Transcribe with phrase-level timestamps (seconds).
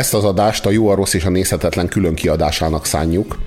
[0.00, 3.38] Ezt az adást a Jó, a Rossz és a Nézhetetlen külön kiadásának szánjuk,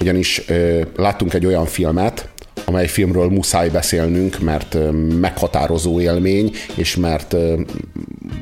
[0.00, 2.28] ugyanis ö, láttunk egy olyan filmet,
[2.64, 7.60] amely filmről muszáj beszélnünk, mert ö, meghatározó élmény, és mert ö,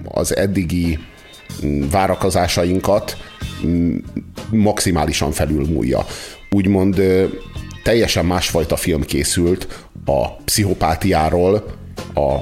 [0.05, 0.99] az eddigi
[1.91, 3.17] várakozásainkat
[4.51, 6.07] maximálisan felülmúlja.
[6.51, 7.03] Úgymond
[7.83, 11.65] teljesen másfajta film készült a pszichopátiáról,
[12.15, 12.39] a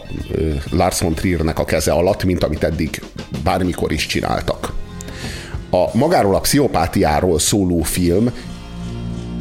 [0.70, 3.02] Lars von Triernek a keze alatt, mint amit eddig
[3.44, 4.80] bármikor is csináltak.
[5.74, 8.30] A magáról a pszichopátiáról szóló film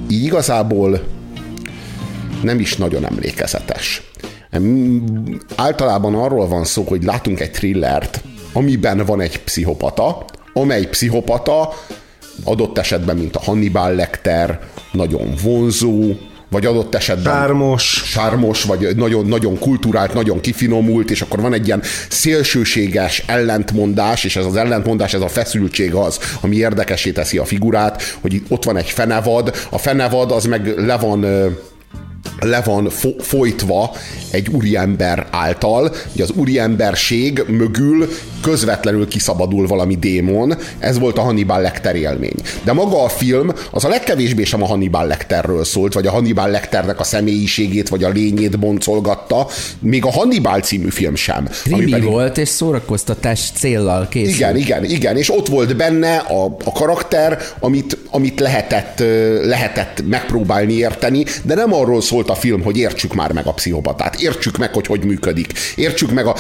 [0.09, 1.03] így igazából
[2.43, 4.11] nem is nagyon emlékezetes.
[5.55, 8.23] Általában arról van szó, hogy látunk egy thrillert,
[8.53, 11.73] amiben van egy pszichopata, amely pszichopata
[12.43, 14.59] adott esetben, mint a Hannibal Lecter,
[14.91, 16.11] nagyon vonzó,
[16.51, 21.67] vagy adott esetben sármos, sármos vagy nagyon, nagyon kulturált, nagyon kifinomult, és akkor van egy
[21.67, 27.45] ilyen szélsőséges ellentmondás, és ez az ellentmondás, ez a feszültség az, ami érdekesé teszi a
[27.45, 31.25] figurát, hogy ott van egy fenevad, a fenevad az meg le van
[32.43, 33.95] le van fo- folytva
[34.31, 38.09] egy úriember által, hogy az úriemberség mögül
[38.41, 42.35] közvetlenül kiszabadul valami démon, ez volt a Hannibal Lecter élmény.
[42.63, 46.49] De maga a film az a legkevésbé sem a Hannibal Lecterről szólt, vagy a Hannibal
[46.49, 49.47] Lecternek a személyiségét, vagy a lényét boncolgatta,
[49.79, 51.47] még a Hannibal című film sem.
[51.63, 52.09] Krimi pedig...
[52.09, 54.35] volt, és szórakoztatás céllal készült.
[54.35, 58.99] Igen, igen, igen, és ott volt benne a, a karakter, amit, amit lehetett,
[59.45, 64.21] lehetett megpróbálni érteni, de nem arról szólt a film, hogy értsük már meg a pszichopatát,
[64.21, 66.35] értsük meg, hogy hogy működik, értsük meg a...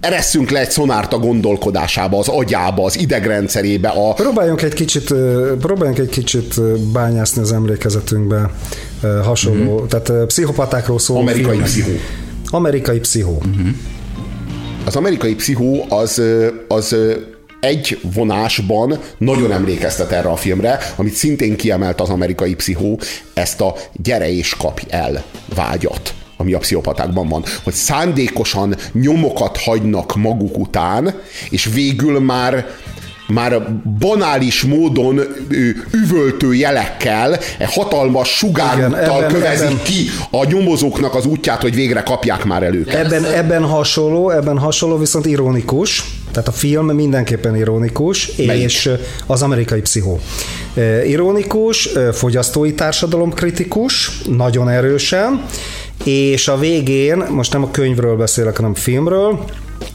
[0.00, 3.88] Eresszünk le egy szonárt a gondolkodásába, az agyába, az idegrendszerébe.
[3.88, 4.12] A...
[4.12, 5.14] Próbáljunk egy kicsit,
[5.60, 6.60] próbáljunk egy kicsit
[6.92, 8.50] bányászni az emlékezetünkbe
[9.24, 9.86] hasonló, mm-hmm.
[9.86, 11.18] tehát pszichopatákról szól.
[11.18, 11.66] Amerikai filmek.
[11.66, 11.92] pszichó.
[12.50, 13.42] Amerikai pszichó.
[13.48, 13.70] Mm-hmm.
[14.84, 16.22] Az amerikai pszichó az,
[16.68, 16.96] az
[17.60, 23.00] egy vonásban nagyon emlékeztet erre a filmre, amit szintén kiemelt az amerikai pszichó,
[23.34, 25.24] ezt a gyere és kapj el
[25.54, 31.20] vágyat ami a pszichopatákban van, hogy szándékosan nyomokat hagynak maguk után,
[31.50, 32.66] és végül már
[33.28, 35.20] már banális módon
[35.90, 42.62] üvöltő jelekkel, hatalmas sugárúttal kövezik ebben, ki a nyomozóknak az útját, hogy végre kapják már
[42.62, 42.86] elő.
[42.88, 48.62] Ebben, ebben hasonló, ebben hasonló, viszont ironikus, tehát a film mindenképpen ironikus, Melyik?
[48.62, 48.90] és
[49.26, 50.20] az amerikai pszichó.
[51.06, 55.44] Ironikus, fogyasztói társadalom kritikus, nagyon erősen,
[56.04, 59.44] és a végén, most nem a könyvről beszélek, hanem a filmről,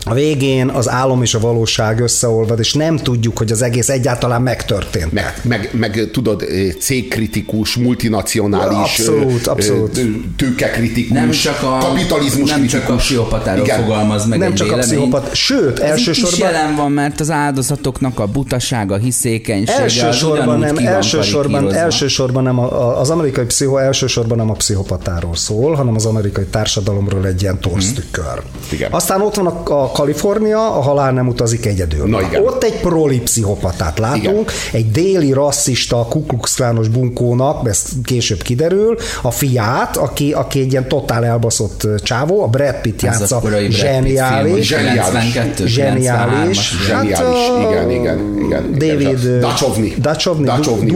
[0.06, 4.41] a végén az álom és a valóság összeolvad, és nem tudjuk, hogy az egész egyáltalán
[4.41, 5.12] megtörtént.
[5.12, 6.46] Meg, meg, meg tudod,
[6.80, 10.00] cégkritikus, multinacionális, abszolút, abszolút.
[10.38, 12.81] tőkekritikus, nem csak a, kapitalizmus Nem kritikus.
[12.86, 13.80] csak a pszichopatáról Igen.
[13.81, 14.86] fogalmaz meg Nem egy csak vélemény.
[14.86, 16.31] a pszichopat, sőt, Ez elsősorban...
[16.34, 23.00] is jelen van, mert az áldozatoknak a butasága, hiszékenysége elsősorban nem, elsősorban, elsősorban nem a,
[23.00, 28.24] az amerikai pszicho elsősorban nem a pszichopatáról szól, hanem az amerikai társadalomról egy ilyen torsztükör.
[28.34, 28.42] Hmm.
[28.72, 28.92] Igen.
[28.92, 32.08] Aztán ott van a, a Kalifornia, a halál nem utazik egyedül.
[32.08, 32.46] Na igen.
[32.46, 34.81] Ott egy proli pszichopatát látunk, igen.
[34.81, 40.72] egy déli rasszista Ku Klux Klános bunkónak, ez később kiderül, a fiát, aki, aki egy
[40.72, 44.68] ilyen totál elbaszott csávó, a Brad Pitt játsza, zseniális, zseniális,
[45.66, 48.75] zseniális, zseniális, igen, igen, igen.
[48.78, 49.94] David Dacsovni.
[50.00, 50.92] Dacsovni, Dacsovni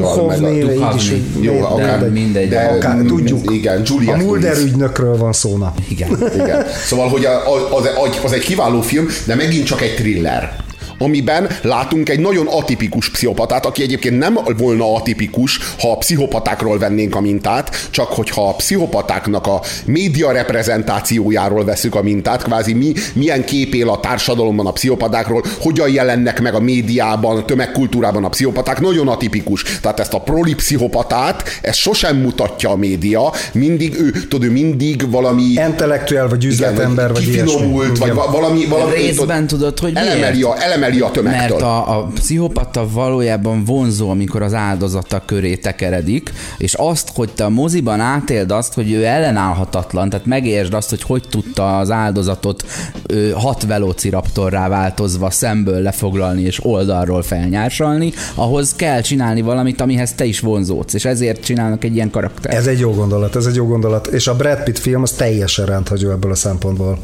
[0.95, 2.49] is, jó, akár, mindegy.
[2.49, 5.73] De, akár, tudjuk, igen, Juliet a Mulder ügynökről van szóna.
[5.89, 6.09] Igen.
[6.33, 6.65] igen.
[6.85, 10.65] Szóval, hogy az, az, az egy kiváló film, de megint csak egy thriller
[10.97, 17.15] amiben látunk egy nagyon atipikus pszichopatát, aki egyébként nem volna atipikus, ha a pszichopatákról vennénk
[17.15, 23.45] a mintát, csak hogyha a pszichopatáknak a média reprezentációjáról veszük a mintát, kvázi mi, milyen
[23.45, 28.79] kép él a társadalomban a pszichopatákról, hogyan jelennek meg a médiában, a tömegkultúrában a pszichopaták,
[28.79, 29.63] nagyon atipikus.
[29.81, 35.11] Tehát ezt a proli pszichopatát, ezt sosem mutatja a média, mindig ő, tudod, ő mindig
[35.11, 35.43] valami...
[35.43, 37.81] Intellektuál, vagy üzletember, vagy, vagy ilyesmi.
[37.99, 38.65] vagy valami...
[38.65, 40.07] valami Részben tudod, hogy miért?
[40.07, 41.47] Elemeli a, elemeli emeli a tömegtől.
[41.49, 47.45] Mert a, a pszichopata valójában vonzó, amikor az áldozata köré tekeredik, és azt, hogy te
[47.45, 52.65] a moziban átéld azt, hogy ő ellenállhatatlan, tehát megértsd azt, hogy hogy tudta az áldozatot
[53.07, 60.25] ő, hat velociraptorrá változva szemből lefoglalni és oldalról felnyársalni, ahhoz kell csinálni valamit, amihez te
[60.25, 62.53] is vonzódsz, és ezért csinálnak egy ilyen karakter.
[62.53, 65.65] Ez egy jó gondolat, ez egy jó gondolat, és a Brad Pitt film az teljesen
[65.65, 66.99] rendhagyó ebből a szempontból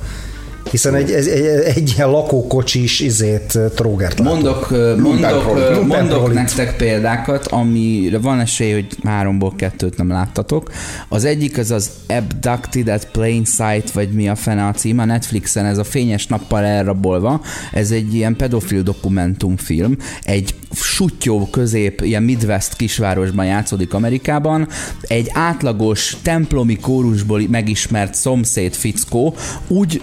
[0.72, 4.42] Hiszen egy, egy, egy, egy ilyen lakókocsis izét trógert látunk.
[4.42, 10.72] Mondok, ö, mondok, mondok nektek példákat, amire van esély, hogy háromból kettőt nem láttatok.
[11.10, 15.06] Az egyik az az Abducted at Plain Sight, vagy mi a fene a cím, a
[15.06, 17.42] Netflixen, ez a fényes nappal elrabolva.
[17.72, 19.98] Ez egy ilyen pedofil dokumentumfilm.
[20.24, 24.68] Egy sutyó közép, ilyen Midwest kisvárosban játszódik Amerikában.
[25.02, 29.36] Egy átlagos templomi kórusból megismert szomszéd fickó
[29.68, 30.02] úgy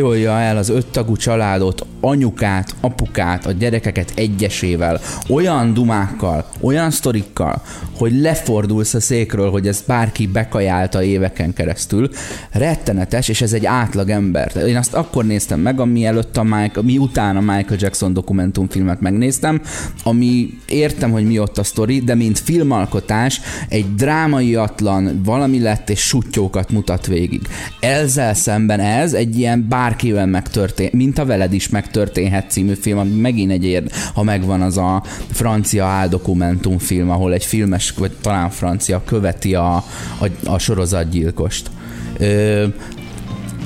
[0.00, 7.62] bájolja el az öttagú családot, anyukát, apukát, a gyerekeket egyesével, olyan dumákkal, olyan sztorikkal,
[7.96, 12.10] hogy lefordulsz a székről, hogy ezt bárki bekajálta éveken keresztül.
[12.52, 14.56] Rettenetes, és ez egy átlag ember.
[14.66, 19.00] Én azt akkor néztem meg, ami előtt a Michael, mi után a Michael Jackson dokumentumfilmet
[19.00, 19.60] megnéztem,
[20.04, 26.00] ami értem, hogy mi ott a sztori, de mint filmalkotás egy drámaiatlan valami lett, és
[26.00, 27.40] sutyókat mutat végig.
[27.80, 33.10] Ezzel szemben ez egy ilyen bárkivel megtörtént, mint a veled is megtörténhet című film, ami
[33.10, 33.82] megint egy ér,
[34.14, 40.26] ha megvan az a francia áldokumentumfilm, ahol egy filmes, vagy talán francia követi a, a,
[40.44, 41.70] a sorozatgyilkost.
[42.18, 42.66] Ö,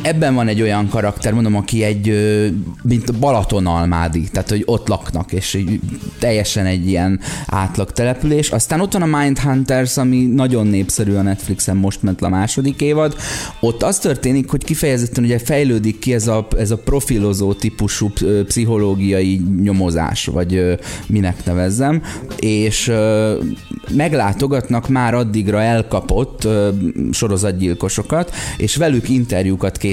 [0.05, 2.13] ebben van egy olyan karakter, mondom, aki egy,
[2.83, 5.81] mint Balatonalmádi, tehát hogy ott laknak, és így
[6.19, 8.51] teljesen egy ilyen átlag település.
[8.51, 13.17] Aztán ott van a Mindhunters, ami nagyon népszerű a Netflixen, most ment a második évad.
[13.61, 18.11] Ott az történik, hogy kifejezetten ugye fejlődik ki ez a, ez a profilozó típusú
[18.47, 22.03] pszichológiai nyomozás, vagy minek nevezzem,
[22.39, 22.93] és
[23.91, 26.49] meglátogatnak már addigra elkapott
[27.13, 29.93] sorozatgyilkosokat, és velük interjúkat készítenek.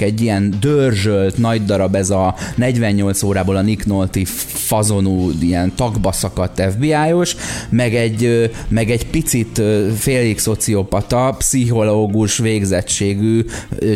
[0.00, 6.12] Egy ilyen dörzsölt, nagy darab ez a 48 órából a Nick Nolte fazonú, ilyen tagba
[6.12, 7.36] szakadt FBI-os,
[7.68, 9.62] meg egy, meg egy picit
[9.96, 13.44] félig szociopata, pszichológus végzettségű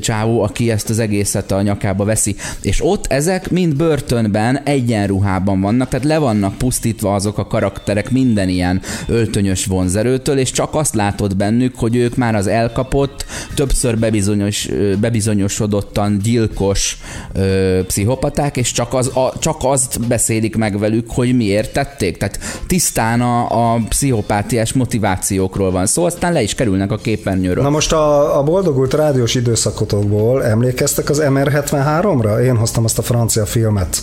[0.01, 2.37] csávó, aki ezt az egészet a nyakába veszi.
[2.63, 8.49] És ott ezek mind börtönben egyenruhában vannak, tehát le vannak pusztítva azok a karakterek minden
[8.49, 14.69] ilyen öltönyös vonzerőtől, és csak azt látod bennük, hogy ők már az elkapott, többször bebizonyos,
[14.69, 14.95] ö,
[15.43, 16.99] bebizonyosodottan gyilkos
[17.33, 22.17] ö, pszichopaták, és csak, az, a, csak azt beszélik meg velük, hogy miért tették.
[22.17, 27.63] Tehát tisztán a, a pszichopátiás motivációkról van szó, aztán le is kerülnek a képernyőről.
[27.63, 32.45] Na most a, a boldogult rádiós időszakotokból emlékeztek az MR73-ra?
[32.45, 34.03] Én hoztam azt a francia filmet.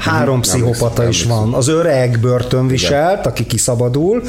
[0.00, 1.52] Három Mhm, pszichopata is van.
[1.54, 4.22] Az öreg börtönviselt, aki kiszabadul,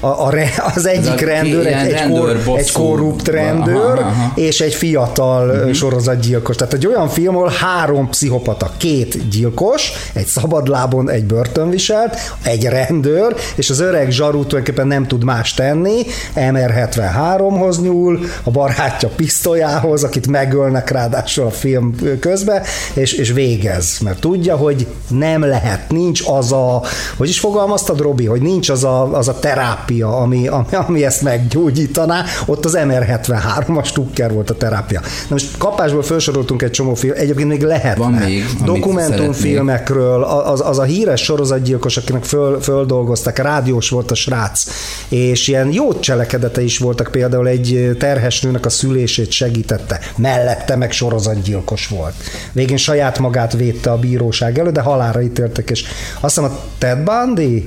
[0.00, 0.34] a, a
[0.74, 4.32] az egyik rendőr, egy, egy, rendőr kor, egy korrupt rendőr, aha, aha.
[4.34, 5.56] és egy fiatal Mhm.
[5.56, 5.72] uh-huh.
[5.72, 6.56] sorozatgyilkos.
[6.56, 13.34] Tehát egy olyan film, ahol három pszichopata, két gyilkos, egy szabadlábon, egy börtönviselt, egy rendőr,
[13.54, 16.02] és az öreg zsarú tulajdonképpen nem tud más tenni,
[16.36, 22.62] MR73-hoz nyúl, a barátja pisztolyához, akit megölnek ráadásul a film közben,
[22.94, 24.86] és, és végez, mert tudja, hogy
[25.18, 26.82] nem lehet, nincs az a,
[27.16, 31.22] hogy is fogalmaztad, Robi, hogy nincs az a, az a terápia, ami, ami, ami ezt
[31.22, 35.00] meggyógyítaná, ott az MR73, a Stucker volt a terápia.
[35.00, 38.04] Na most kapásból felsoroltunk egy csomó film, egyébként még lehetne.
[38.04, 44.64] Van még, Dokumentumfilmekről, az, az a híres sorozatgyilkos, akinek föl, földolgozták, rádiós volt a srác,
[45.08, 50.92] és ilyen jó cselekedete is voltak, például egy terhes nőnek a szülését segítette, mellette meg
[50.92, 52.14] sorozatgyilkos volt.
[52.52, 55.84] Végén saját magát védte a bíróság elő, de halálra ítéltek, és
[56.20, 57.66] azt hiszem a Ted Bundy,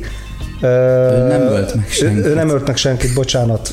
[0.63, 2.25] Ő nem ölt meg ő, senkit.
[2.25, 3.71] ő nem ölt meg senkit, bocsánat,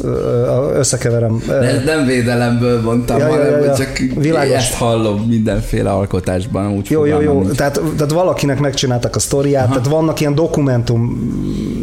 [0.74, 1.42] összekeverem.
[1.46, 3.66] De ez nem védelemből mondtam, Ja, ja, hanem ja, ja.
[3.66, 4.54] hogy csak Világos.
[4.54, 6.72] ezt hallom mindenféle alkotásban.
[6.72, 7.42] Úgy Jó, jó, jó.
[7.42, 9.72] Tehát, tehát valakinek megcsináltak a sztoriát, Aha.
[9.74, 11.18] tehát vannak ilyen dokumentum,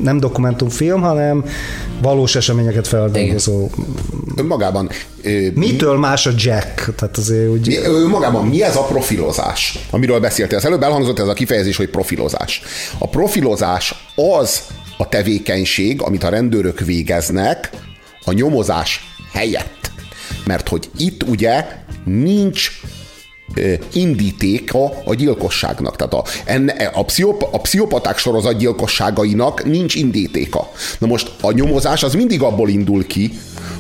[0.03, 1.43] nem dokumentumfilm, hanem
[2.05, 3.69] valós eseményeket feldolgozó.
[4.35, 4.89] Önmagában,
[5.24, 6.95] ö, Mitől más a Jack?
[6.95, 7.67] Tehát azért úgy...
[7.67, 10.57] Mi, önmagában mi ez a profilozás, amiről beszéltél?
[10.57, 12.62] Az előbb elhangzott ez a kifejezés, hogy profilozás.
[12.97, 14.62] A profilozás az
[14.97, 17.69] a tevékenység, amit a rendőrök végeznek
[18.25, 19.01] a nyomozás
[19.33, 19.91] helyett.
[20.45, 21.65] Mert hogy itt ugye
[22.03, 22.71] nincs
[23.93, 25.95] indítéka a gyilkosságnak.
[25.95, 30.71] Tehát a, enne, a, pszichop, a pszichopaták sorozat gyilkosságainak nincs indítéka.
[31.00, 33.31] Na most a nyomozás az mindig abból indul ki,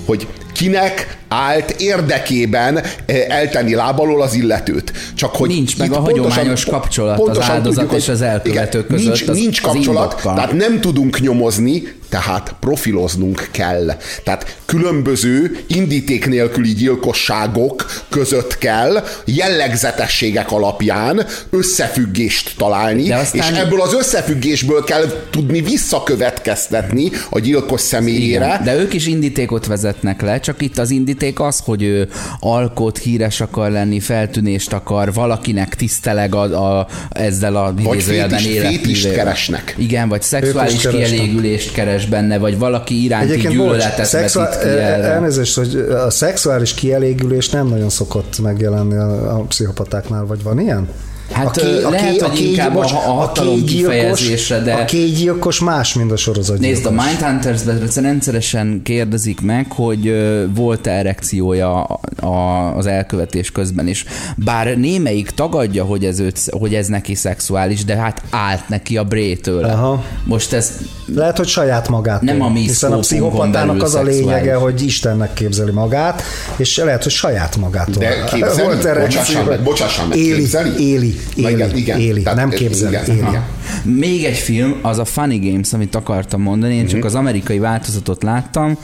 [0.05, 4.91] hogy kinek állt érdekében eh, eltenni lábalól az illetőt.
[5.15, 9.27] Csak hogy Nincs meg a hagyományos kapcsolat az áldozat és az elkövető igen, között, Nincs,
[9.29, 10.35] az- nincs az kapcsolat, indokkal.
[10.35, 13.97] tehát nem tudunk nyomozni, tehát profiloznunk kell.
[14.23, 23.93] Tehát különböző indíték nélküli gyilkosságok között kell jellegzetességek alapján összefüggést találni, aztán- és ebből az
[23.93, 28.45] összefüggésből kell tudni visszakövetkeztetni a gyilkos személyére.
[28.45, 32.09] Igen, de ők is indítékot vezetnek le, csak itt az indíték boríték az, hogy ő
[32.39, 39.13] alkot, híres akar lenni, feltűnést akar, valakinek tiszteleg a, a, ezzel a Vagy idézőjelben életművével.
[39.15, 39.75] keresnek.
[39.77, 45.03] Igen, vagy szexuális kielégülést keres benne, vagy valaki iránti Egyébként gyűlöletet szexuál, vetít ki erre.
[45.03, 50.87] elnézést, hogy a szexuális kielégülés nem nagyon szokott megjelenni a, a pszichopatáknál, vagy van ilyen?
[51.31, 56.15] Hát, ö, lehet, hogy inkább a- a hatalom kifejezésre, de- A kégyilkos más, mint a
[56.17, 56.77] sorozatgyilkos.
[56.83, 60.15] Nézd, a Mindhunters-ben rendszeresen kérdezik meg, hogy
[60.55, 64.05] volt-e erekciója a, a, az elkövetés közben is.
[64.35, 69.03] Bár némelyik tagadja, hogy ez, őt, hogy ez neki szexuális, de hát állt neki a
[69.03, 69.63] brétől.
[69.63, 70.03] Aha.
[70.23, 70.71] Most ez
[71.15, 72.21] Lehet, hogy saját magát.
[72.21, 76.21] Nem a mi Hiszen a pszichopatának az a lényege, hogy Istennek képzeli magát,
[76.55, 77.93] és lehet, hogy saját magától.
[77.97, 78.61] De képzeli?
[78.63, 80.89] Volt erekció, hogy bocsássam meg, éli, képzeli?
[80.89, 81.99] Éli, éli, igen, igen.
[81.99, 82.21] éli.
[82.21, 83.19] Tehát nem képzeli, igen, éli.
[83.19, 83.45] aha.
[83.83, 88.23] Még egy film, az a Funny Games, amit akartam mondani, én csak az amerikai változatot
[88.23, 88.77] láttam.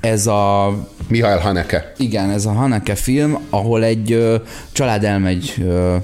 [0.00, 0.72] Ez a
[1.08, 1.92] Mihály Haneke.
[1.96, 4.36] Igen, ez a Haneke film, ahol egy ö,
[4.72, 5.96] család elmegy ö,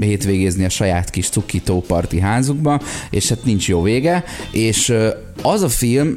[0.00, 4.94] hétvégézni a saját kis cuki tóparti házukba, és hát nincs jó vége, és
[5.42, 6.14] az a film,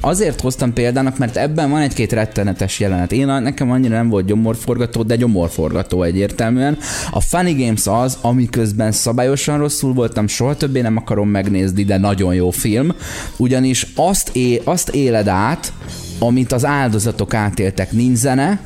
[0.00, 3.12] azért hoztam példának, mert ebben van egy-két rettenetes jelenet.
[3.12, 6.78] Én nekem annyira nem volt gyomorforgató, de gyomorforgató egyértelműen.
[7.10, 12.34] A Funny Games az, amiközben szabályosan rosszul voltam, soha többé nem akarom megnézni, de nagyon
[12.34, 12.94] jó film,
[13.36, 15.72] ugyanis azt, é, azt éled át,
[16.18, 18.60] amit az áldozatok átéltek, nincs zene,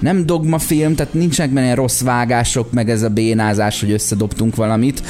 [0.00, 5.02] nem dogmafilm, tehát nincsenek benne rossz vágások, meg ez a bénázás, hogy összedobtunk valamit,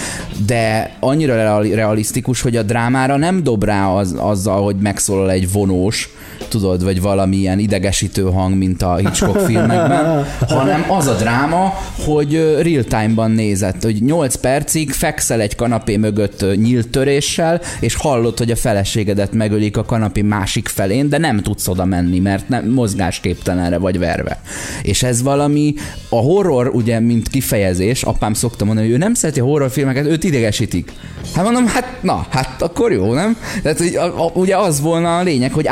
[0.47, 5.53] de annyira reali- realisztikus, hogy a drámára nem dob rá az, azzal, hogy megszólal egy
[5.53, 6.09] vonós,
[6.49, 12.33] tudod, vagy valamilyen idegesítő hang, mint a Hitchcock filmekben, hanem az a dráma, hogy
[12.63, 18.51] real time-ban nézett, hogy 8 percig fekszel egy kanapé mögött nyílt töréssel, és hallod, hogy
[18.51, 23.79] a feleségedet megölik a kanapé másik felén, de nem tudsz oda menni, mert nem, mozgásképtelenre
[23.79, 24.41] vagy verve.
[24.83, 25.75] És ez valami,
[26.09, 30.25] a horror ugye, mint kifejezés, apám szokta mondani, hogy ő nem szereti a horrorfilmeket, őt
[30.25, 30.93] idegesítik.
[31.35, 33.37] Hát mondom, hát na, hát akkor jó, nem?
[33.63, 33.81] Tehát
[34.35, 35.67] ugye az volna a lényeg, hogy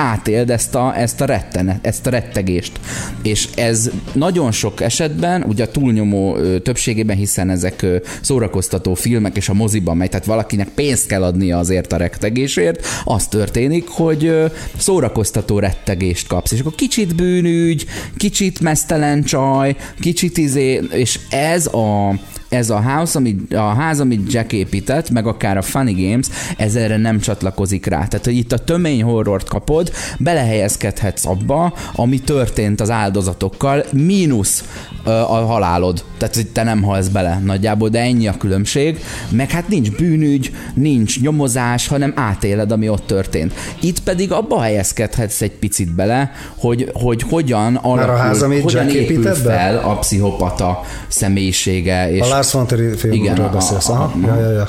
[0.47, 2.81] átéld ezt a, ezt a rettenet, ezt a rettegést.
[3.23, 7.87] És ez nagyon sok esetben, ugye a túlnyomó többségében, hiszen ezek
[8.21, 13.27] szórakoztató filmek, és a moziban megy, tehát valakinek pénzt kell adnia azért a rettegésért, az
[13.27, 14.33] történik, hogy
[14.77, 17.87] szórakoztató rettegést kapsz, és akkor kicsit bűnügy,
[18.17, 22.15] kicsit mesztelen csaj, kicsit izé, és ez a
[22.49, 26.27] ez a, house, amit, a ház, amit Jack épített, meg akár a Funny Games,
[26.57, 28.07] ez erre nem csatlakozik rá.
[28.07, 34.65] Tehát, hogy itt a tömény horrort kapod, belehelyezkedhetsz abba, ami történt az áldozatokkal, mínusz
[35.05, 36.05] ö, a halálod.
[36.19, 39.01] Tehát, hogy te nem halsz bele nagyjából, de ennyi a különbség.
[39.31, 43.55] Meg hát nincs bűnügy, nincs nyomozás, hanem átéled, ami ott történt.
[43.81, 48.97] Itt pedig abba helyezkedhetsz egy picit bele, hogy, hogy hogyan alakul, ház, amit hogyan Jack
[48.97, 49.35] épül be?
[49.35, 52.11] fel a pszichopata személyisége.
[52.11, 52.97] És A Lars von Trier Igen,
[53.35, 53.89] filmről beszélsz.
[53.89, 54.69] a- Aha, a- ja, ja, ja.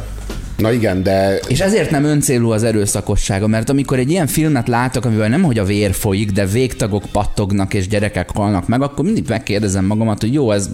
[0.58, 5.06] Na igen, de És ezért nem öncélú az erőszakossága, mert amikor egy ilyen filmet látok,
[5.06, 9.26] amivel nem hogy a vér folyik, de végtagok pattognak és gyerekek halnak meg, akkor mindig
[9.28, 10.70] megkérdezem magamat, hogy jó, ez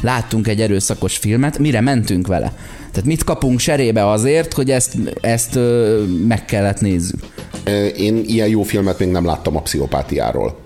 [0.00, 2.52] láttunk egy erőszakos filmet, mire mentünk vele?
[2.90, 7.18] Tehát mit kapunk serébe azért, hogy ezt, ezt ö, meg kellett nézzük?
[7.96, 10.56] én ilyen jó filmet még nem láttam a pszichopátiáról.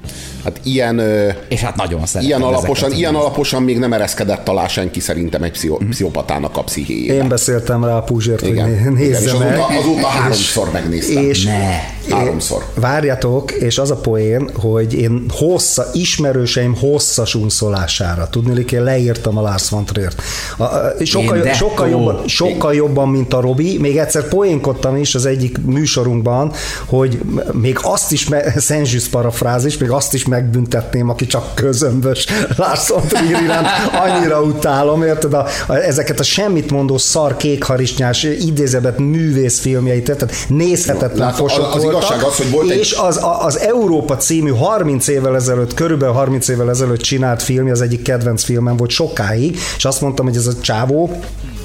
[0.45, 1.01] Hát ilyen,
[1.49, 5.51] És hát nagyon szeretem ilyen alaposan, ilyen alaposan még nem ereszkedett alá senki szerintem egy
[5.51, 7.15] pszicho, pszichopatának a pszichéjébe.
[7.15, 8.69] Én beszéltem rá a Puzsért, hogy Igen.
[8.69, 9.49] né- Igen, nézze meg.
[9.59, 11.25] azóta, azóta háromszor megnéztem.
[11.25, 11.99] És Ne.
[12.11, 12.65] Háromszor.
[12.75, 19.41] Várjatok, és az a poén, hogy én hossza, ismerőseim hosszas unszolására, tudni, én leírtam a
[19.41, 20.23] Lars von Trier-t.
[20.57, 21.99] A- a- Sokkal, Én sokkal, dettó.
[21.99, 23.79] jobban, sokkal jobban, mint a Robi.
[23.79, 26.53] Még egyszer poénkodtam is az egyik műsorunkban,
[26.87, 27.21] hogy
[27.53, 33.03] még azt is, me- Szent parafrázis, még azt is megbüntetném, aki csak közömbös Lars von
[33.09, 33.67] Trier iránt.
[34.05, 35.33] Annyira utálom, érted?
[35.35, 41.83] A, a, ezeket a semmit mondó szar kékharisnyás idézebet művészfilmjeit, tehát nézhetetlen az- fosok az
[41.83, 45.75] voltak, igazság az, hogy volt egy- és az, a- az Európa című 30 évvel ezelőtt,
[45.75, 50.27] körülbelül 30 évvel ezelőtt csinált filmje, az egyik kedvenc filmem volt sokáig, és azt mondtam,
[50.27, 51.11] hogy ez a csávó,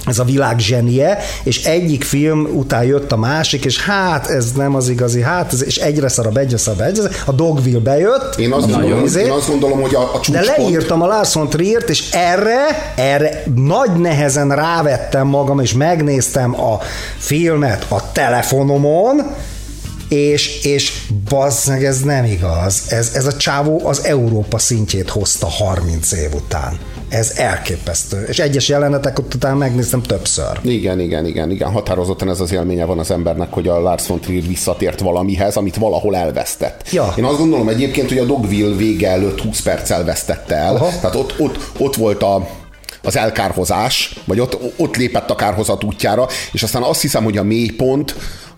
[0.05, 4.75] ez a világ zsenie, és egyik film után jött a másik, és hát ez nem
[4.75, 7.15] az igazi, hát ez, és egyre szarabb, egyre szarabb, egyre szarabb.
[7.25, 10.57] A Dogville bejött, Én azt, gondolom, izé, én azt gondolom, hogy a, a de csúcspont...
[10.57, 16.79] leírtam a Lars von Triert, és erre, erre nagy nehezen rávettem magam, és megnéztem a
[17.17, 19.21] filmet a telefonomon,
[20.09, 20.91] és, és
[21.29, 22.83] bazzeg, ez nem igaz.
[22.89, 26.79] Ez, ez a csávó az Európa szintjét hozta 30 év után.
[27.15, 28.25] Ez elképesztő.
[28.27, 30.60] És egyes jelenetek ott utána megnéztem többször.
[30.62, 31.72] Igen, igen, igen, igen.
[31.72, 35.75] Határozottan ez az élménye van az embernek, hogy a Lars von Trier visszatért valamihez, amit
[35.75, 36.89] valahol elvesztett.
[36.91, 37.13] Ja.
[37.17, 40.75] Én azt gondolom egyébként, hogy a Dogville vége előtt 20 perccel vesztette el.
[40.75, 40.89] Aha.
[41.01, 42.48] Tehát ott, ott, ott volt a,
[43.03, 47.43] az elkárhozás, vagy ott, ott lépett a kárhozat útjára, és aztán azt hiszem, hogy a
[47.43, 48.15] mélypont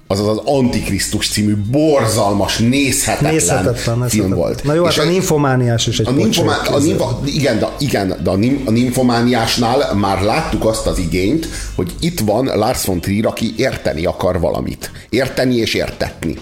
[0.07, 4.37] az az, Antikrisztus című borzalmas, nézhetetlen, Nézhetetlen, film nézhetetlen.
[4.37, 4.63] volt.
[4.63, 6.55] Na jó, hát És a ninfomániás is egy a ninfomá...
[6.71, 7.19] a ninfa...
[7.25, 8.63] Igen, de, igen, de a, nim...
[8.65, 14.05] a ninfomániásnál már láttuk azt az igényt, hogy itt van Lars von Trier, aki érteni
[14.05, 14.91] akar valamit.
[15.09, 16.35] Érteni és értetni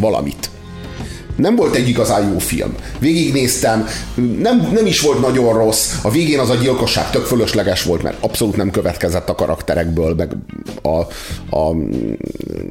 [0.00, 0.50] valamit.
[1.38, 2.74] Nem volt egy igazán jó film.
[2.98, 3.86] Végignéztem,
[4.40, 5.92] nem, nem is volt nagyon rossz.
[6.02, 10.32] A végén az a gyilkosság tök fölösleges volt, mert abszolút nem következett a karakterekből, meg
[10.82, 10.98] a,
[11.56, 11.74] a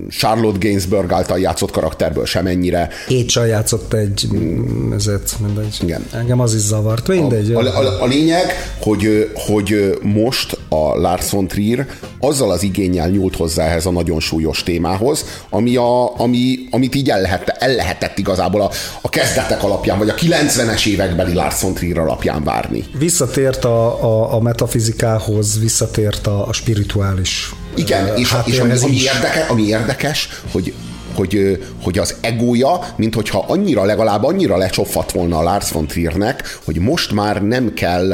[0.09, 2.89] Charlotte Gainsbourg által játszott karakterből semennyire.
[3.07, 5.77] Écsal játszott egy, mm, ezért mindegy.
[5.81, 6.05] Igen.
[6.13, 7.51] Engem az is zavart, mindegy.
[7.51, 8.45] A, a, a lényeg,
[8.79, 11.88] hogy, hogy most a Lars von Trier
[12.19, 17.09] azzal az igényel nyúlt hozzá ehhez a nagyon súlyos témához, ami a, ami, amit így
[17.09, 18.71] el, lehet, el lehetett igazából a,
[19.01, 22.83] a kezdetek alapján, vagy a 90-es évekbeli Lars von Trier alapján várni.
[22.97, 29.03] Visszatért a, a, a metafizikához, visszatért a, a spirituális Igen, és, és ami, ami, is.
[29.03, 30.74] érdeke, ami érdekes, hogy
[31.15, 36.57] hogy, hogy az egója, mint hogyha annyira, legalább annyira lecsopfat volna a Lars von Triernek,
[36.65, 38.12] hogy most már nem kell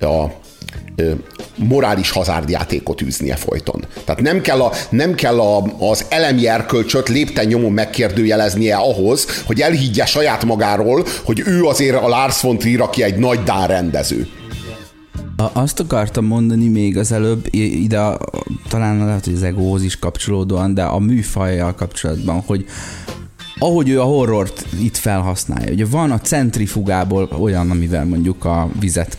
[0.00, 0.26] a
[1.56, 3.84] morális hazárdjátékot űznie folyton.
[4.04, 9.60] Tehát nem kell, a, nem kell a, az elemi erkölcsöt lépten nyomon megkérdőjeleznie ahhoz, hogy
[9.60, 14.28] elhiggye saját magáról, hogy ő azért a Lars von Trier, aki egy nagy dán rendező.
[15.52, 18.18] Azt akartam mondani még az előbb, ide
[18.68, 22.64] talán lehet, hogy az egóhoz is kapcsolódóan, de a műfajjal kapcsolatban, hogy
[23.58, 25.72] ahogy ő a horrort itt felhasználja.
[25.72, 29.18] Ugye van a centrifugából olyan, amivel mondjuk a vizet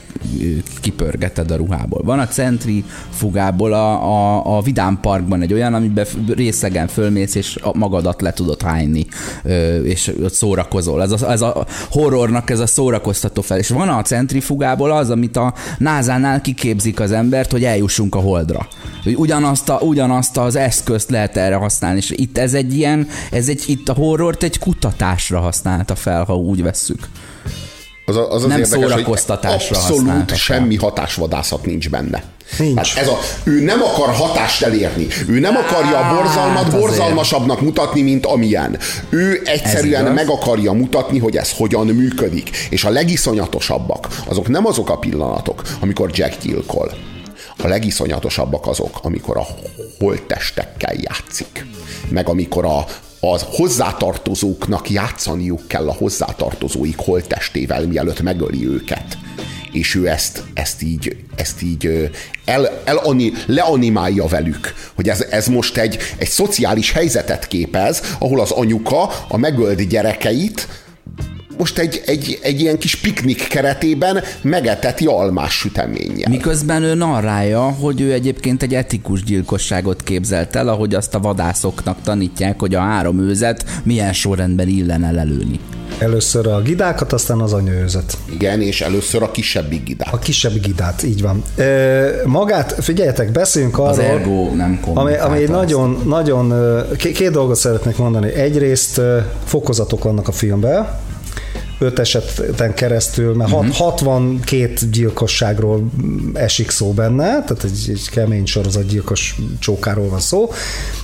[0.82, 2.02] kipörgeted a ruhából.
[2.04, 8.22] Van a centrifugából a, a, a Vidám Parkban egy olyan, amiben részegen fölmész, és magadat
[8.22, 9.06] le tudod hányni,
[9.84, 11.02] és ott szórakozol.
[11.02, 13.58] Ez a, ez a horrornak ez a szórakoztató fel.
[13.58, 18.68] És van a centrifugából az, amit a NASA-nál kiképzik az embert, hogy eljussunk a holdra.
[19.08, 23.48] Hogy ugyanazt, a, ugyanazt az eszközt lehet erre használni, és itt ez egy ilyen, ez
[23.48, 27.08] egy, itt a horrort egy kutatásra használta fel, ha úgy vesszük.
[28.06, 32.24] Az, az az Nem érdekes, hogy szórakoztatásra abszolút semmi hatásvadászat nincs benne.
[32.58, 32.94] Nincs.
[32.94, 35.08] Tehát ez a, ő nem akar hatást elérni.
[35.28, 38.78] Ő nem akarja a Hát borzalmat borzalmasabbnak mutatni, mint amilyen.
[39.10, 42.50] Ő egyszerűen meg akarja mutatni, hogy ez hogyan működik.
[42.70, 46.92] És a legiszonyatosabbak, azok nem azok a pillanatok, amikor Jack gyilkol.
[47.64, 49.48] A legiszonyatosabbak azok, amikor a
[50.00, 51.66] holttestekkel játszik.
[52.10, 52.86] Meg amikor a,
[53.20, 59.18] az hozzátartozóknak játszaniuk kell a hozzátartozóik holttestével, mielőtt megöli őket.
[59.72, 62.12] És ő ezt, ezt így, ezt így
[62.46, 68.52] el, elani, leanimálja velük, hogy ez, ez most egy, egy szociális helyzetet képez, ahol az
[68.52, 70.68] anyuka a megölt gyerekeit
[71.58, 76.30] most egy, egy, egy ilyen kis piknik keretében megeteti almás süteménnyel.
[76.30, 81.98] Miközben ő narrálja, hogy ő egyébként egy etikus gyilkosságot képzelt el, ahogy azt a vadászoknak
[82.04, 85.60] tanítják, hogy a három őzet milyen sorrendben illene lelőni.
[86.00, 88.18] Először a gidákat, aztán az anyőzet.
[88.34, 90.14] Igen, és először a kisebbik gidát.
[90.14, 91.44] A kisebb gidát, így van.
[91.56, 95.52] Ö, magát, figyeljetek, beszéljünk arról, Az ergo nem ami, ami ezt.
[95.52, 96.54] nagyon, nagyon,
[96.98, 98.34] két dolgot szeretnék mondani.
[98.34, 99.02] Egyrészt
[99.46, 100.88] fokozatok vannak a filmben,
[101.80, 103.60] öt eseten keresztül, mert Mhm.
[103.60, 103.76] uh-huh.
[103.76, 105.90] 62 gyilkosságról
[106.34, 110.52] esik szó benne, tehát egy, egy kemény sorozatgyilkos csókáról van szó,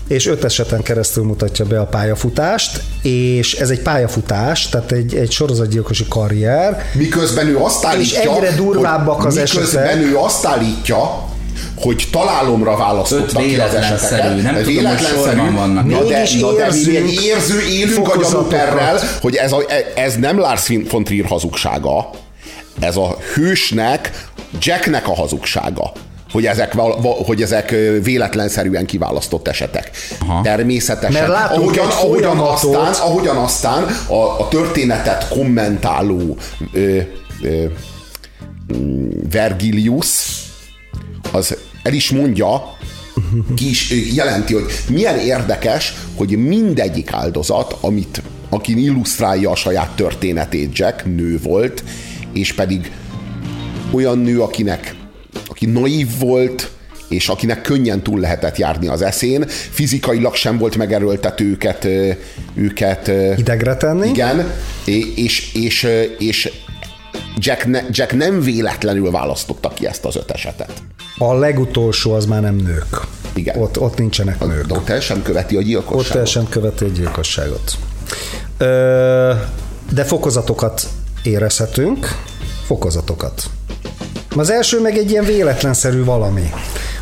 [0.08, 5.32] és öt eseten keresztül mutatja be a pályafutást, és ez egy pályafutás, tehát egy, egy
[5.32, 10.06] sorozatgyilkosi karrier, Miközben ő azt állítja, egyre durvábbak hogy az miközben esetek.
[10.06, 11.32] ő azt állítja,
[11.76, 14.24] hogy találomra választottak ki az eseteket.
[14.24, 15.86] nem tudom, hogy Véletlenszerű, sorban vannak.
[15.86, 19.64] Na de, na de mi egy érző, élünk a gyanúperrel, hogy ez, a,
[19.96, 22.10] ez nem Lars von Trier hazugsága,
[22.80, 24.12] ez a hősnek,
[24.60, 25.92] Jacknek a hazugsága
[26.34, 26.74] hogy ezek,
[27.26, 29.92] hogy ezek véletlenszerűen kiválasztott esetek.
[30.20, 30.42] Aha.
[30.42, 31.22] Természetesen.
[31.22, 36.38] Mert látunk ahogyan, egy ahogyan, aztán, ahogyan aztán a, a történetet kommentáló
[36.74, 37.00] ö,
[37.42, 37.66] ö,
[38.78, 40.42] mm, Vergilius
[41.34, 42.78] az el is mondja,
[43.56, 50.78] ki is jelenti, hogy milyen érdekes, hogy mindegyik áldozat, amit, akin illusztrálja a saját történetét
[50.78, 51.84] Jack, nő volt,
[52.34, 52.92] és pedig
[53.92, 54.96] olyan nő, akinek
[55.48, 56.72] aki naív volt,
[57.10, 61.88] és akinek könnyen túl lehetett járni az eszén, fizikailag sem volt megerőltető őket,
[62.54, 64.08] őket idegre tenni.
[64.08, 64.52] igen,
[64.86, 65.88] és, és, és,
[66.20, 66.52] és
[67.38, 70.84] Jack, ne, Jack nem véletlenül választotta ki ezt az öt esetet.
[71.18, 73.00] A legutolsó az már nem nők.
[73.34, 73.58] Igen.
[73.60, 74.66] Ott, ott nincsenek nők.
[74.68, 76.16] De ott el sem követi a Ott gyilkosságot.
[76.20, 77.72] el sem követi a gyilkosságot.
[78.58, 79.32] Ö,
[79.94, 80.88] de fokozatokat
[81.24, 82.08] érezhetünk.
[82.66, 83.44] Fokozatokat.
[84.36, 86.52] Az első meg egy ilyen véletlenszerű valami.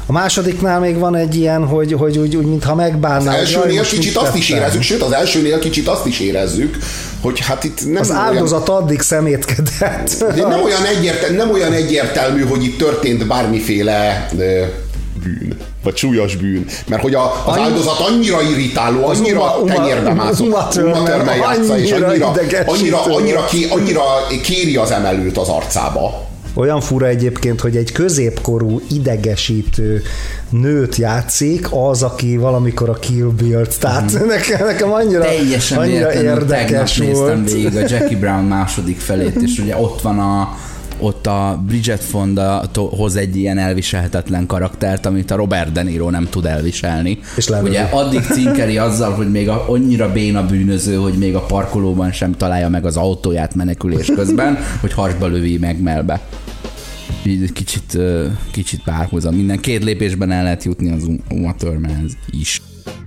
[0.05, 3.39] A másodiknál még van egy ilyen, hogy, hogy úgy, úgy mintha megbánnál.
[3.39, 6.77] Az jaj, elsőnél most kicsit azt is érezzük, sőt az elsőnél kicsit azt is érezzük,
[7.21, 10.09] hogy hát itt nem Az olyan- áldozat addig szemétkedett.
[10.35, 14.29] De nem olyan, egyértelmű, nem olyan egyértelmű, hogy itt történt bármiféle
[15.23, 16.65] bűn, vagy súlyos bűn.
[16.87, 21.09] Mert hogy a, az Annyi- áldozat annyira irritáló, annyira Uma- tenyérbe mászott, Uma Thurman Uma
[21.09, 22.31] Thurman játsza, és annyira
[22.65, 24.03] annyira, annyira, ké, annyira
[24.43, 26.29] kéri az emelőt az arcába.
[26.53, 30.01] Olyan fura egyébként, hogy egy középkorú idegesítő
[30.49, 33.79] nőt játszik, az, aki valamikor a Kill Bill-t.
[33.79, 37.51] Tehát nekem, nekem annyira, Teljesen annyira véletlenül tegnap érdekes néztem volt.
[37.51, 40.55] végig a Jackie Brown második felét, és ugye ott van a
[41.01, 46.27] ott a Bridget Fonda hoz egy ilyen elviselhetetlen karaktert, amit a Robert De Niro nem
[46.29, 47.19] tud elviselni.
[47.35, 47.69] És lelövi.
[47.69, 52.37] Ugye addig cinkeri azzal, hogy még a, annyira béna bűnöző, hogy még a parkolóban sem
[52.37, 56.21] találja meg az autóját menekülés közben, hogy hasba lövi meg melbe.
[57.25, 57.97] Így kicsit,
[58.51, 59.35] kicsit párhuzam.
[59.35, 62.61] Minden két lépésben el lehet jutni az Uma Thurmanhez is.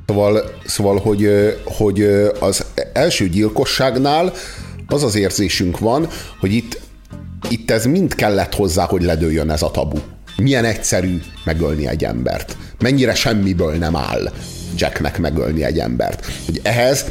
[0.07, 1.29] Szóval, szóval hogy,
[1.65, 2.03] hogy
[2.41, 4.33] az első gyilkosságnál
[4.87, 6.09] az az érzésünk van,
[6.41, 6.81] hogy itt,
[7.49, 9.99] itt ez mind kellett hozzá, hogy ledőljön ez a tabu.
[10.37, 12.57] Milyen egyszerű megölni egy embert.
[12.79, 14.33] Mennyire semmiből nem áll
[14.77, 16.27] Jacknek megölni egy embert.
[16.45, 17.05] Hogy ehhez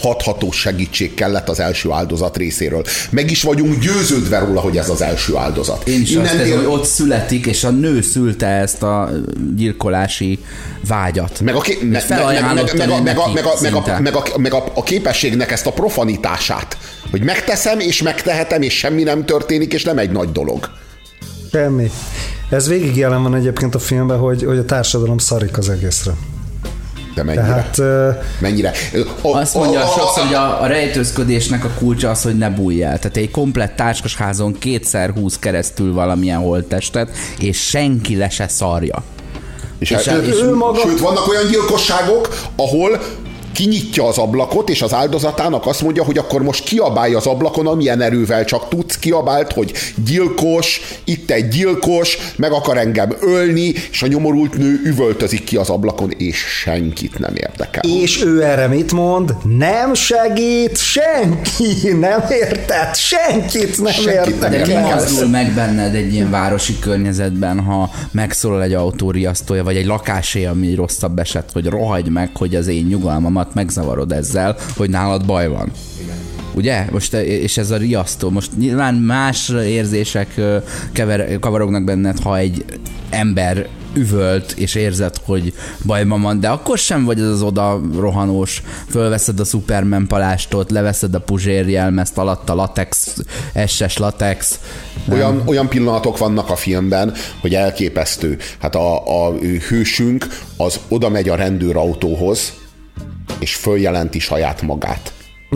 [0.00, 2.84] hathatós segítség kellett az első áldozat részéről.
[3.10, 5.88] Meg is vagyunk győződve róla, hogy ez az első áldozat.
[5.88, 9.10] Én is azt Innentől- érzem, hogy ott születik, és a nő szülte ezt a
[9.56, 10.38] gyilkolási
[10.86, 11.40] vágyat.
[14.14, 16.76] a, ké- meg a, a képességnek ezt a profanitását,
[17.10, 20.70] hogy megteszem, és megtehetem, és semmi nem történik, és nem egy nagy dolog.
[21.52, 21.90] Semmi.
[22.50, 26.12] Ez végig jelen van egyébként a filmben, hogy, hogy a társadalom szarik az egészre.
[27.18, 27.68] De mennyire?
[27.74, 28.72] Tehát mennyire?
[29.22, 32.98] A, Azt mondja sokszor, hogy a, a rejtőzködésnek a kulcsa az, hogy ne bújj el.
[32.98, 39.02] Tehát egy komplett táskasházon kétszer húz keresztül valamilyen holttestet, és senki le se szarja.
[39.78, 42.98] és, és- és, és ő maga- Sőt, vannak olyan gyilkosságok, ahol
[43.58, 48.00] kinyitja az ablakot, és az áldozatának azt mondja, hogy akkor most kiabálj az ablakon, amilyen
[48.00, 49.72] erővel csak tudsz, kiabált, hogy
[50.04, 55.68] gyilkos, itt egy gyilkos, meg akar engem ölni, és a nyomorult nő üvöltözik ki az
[55.70, 57.82] ablakon, és senkit nem érdekel.
[57.82, 59.34] és ő erre mit mond?
[59.56, 62.94] Nem segít senki, nem érted?
[62.94, 64.94] Senkit nem Senkit nem De mi érdekel.
[64.94, 70.74] mozdul meg benned egy ilyen városi környezetben, ha megszólal egy autóriasztója, vagy egy lakásé, ami
[70.74, 75.72] rosszabb eset, hogy rohagy meg, hogy az én nyugalmamat megzavarod ezzel, hogy nálad baj van.
[76.54, 76.86] Ugye?
[76.90, 78.30] Most, és ez a riasztó.
[78.30, 80.40] Most nyilván más érzések
[80.92, 82.64] kever, kavarognak benned, ha egy
[83.10, 85.52] ember üvölt, és érzed, hogy
[85.86, 91.14] bajban van, de akkor sem vagy az az oda rohanós, fölveszed a Superman palástot, leveszed
[91.14, 93.16] a puzsérjelmezt, alatt a latex,
[93.66, 94.60] SS latex,
[95.10, 98.38] Olyan, olyan pillanatok vannak a filmben, hogy elképesztő.
[98.58, 99.32] Hát a, a
[99.68, 102.52] hősünk az oda megy a rendőrautóhoz,
[103.38, 105.12] és följelenti saját magát.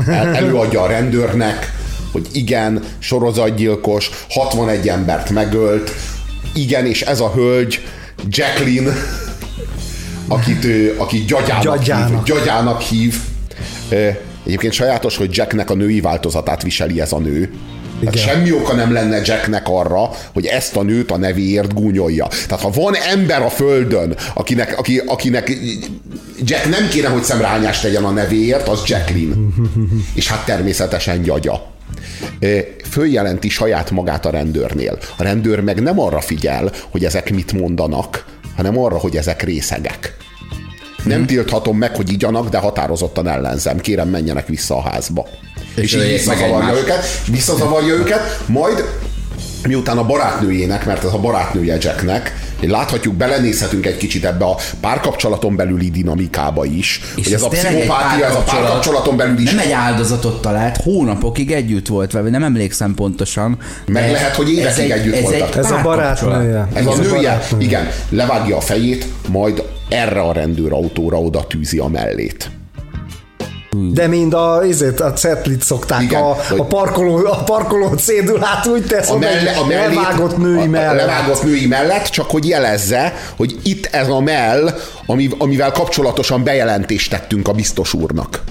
[0.06, 1.72] El, előadja a rendőrnek,
[2.12, 5.92] hogy igen, sorozatgyilkos, 61 embert megölt,
[6.54, 7.80] igen, és ez a hölgy,
[8.28, 8.92] Jacqueline,
[10.28, 10.66] akit,
[10.96, 12.26] akit gyagyának, Gyagyának.
[12.26, 12.36] hív.
[12.36, 13.16] Gyagyának hív.
[14.46, 17.52] Egyébként sajátos, hogy Jacknek a női változatát viseli ez a nő.
[18.04, 18.28] Tehát Igen.
[18.28, 22.26] semmi oka nem lenne Jacknek arra, hogy ezt a nőt a nevéért gúnyolja.
[22.26, 25.52] Tehát ha van ember a földön, akinek, aki, akinek
[26.44, 29.34] Jack nem kéne, hogy szemrányást tegyen a nevéért, az Jacqueline.
[30.14, 31.70] És hát természetesen gyagya.
[32.90, 34.98] Följelenti saját magát a rendőrnél.
[35.16, 38.24] A rendőr meg nem arra figyel, hogy ezek mit mondanak,
[38.56, 40.16] hanem arra, hogy ezek részegek.
[41.04, 43.78] Nem tilthatom meg, hogy igyanak, de határozottan ellenzem.
[43.78, 45.26] Kérem, menjenek vissza a házba.
[45.74, 48.84] És, és így visszazavarja őket, visszazavarja őket, majd
[49.68, 55.56] miután a barátnőjének, mert ez a barátnője Jacknek, láthatjuk, belenézhetünk egy kicsit ebbe a párkapcsolaton
[55.56, 58.64] belüli dinamikába is, és hogy ez a tényleg egy pszichopátia, ez a párkapcsolat.
[58.64, 63.58] párkapcsolaton belül is Nem egy áldozatot talált, hónapokig együtt volt vele, nem emlékszem pontosan.
[63.86, 65.56] Meg lehet, hogy évekig ez egy- együtt ez voltak.
[65.56, 66.68] Ez a barátnője.
[66.74, 67.64] Ez a Ez a nője, barátnője.
[67.64, 72.50] igen, levágja a fejét, majd erre a rendőrautóra oda tűzi a mellét.
[73.76, 78.86] De mind a, izét, a ceplit szokták, Igen, a, a, parkoló, a parkoló cédulát úgy
[78.86, 80.96] tesz, a, melle, a mellét, levágott női a, a mellett.
[80.96, 84.74] levágott női mellett, csak hogy jelezze, hogy itt ez a mell,
[85.06, 88.42] ami, amivel kapcsolatosan bejelentést tettünk a biztos úrnak.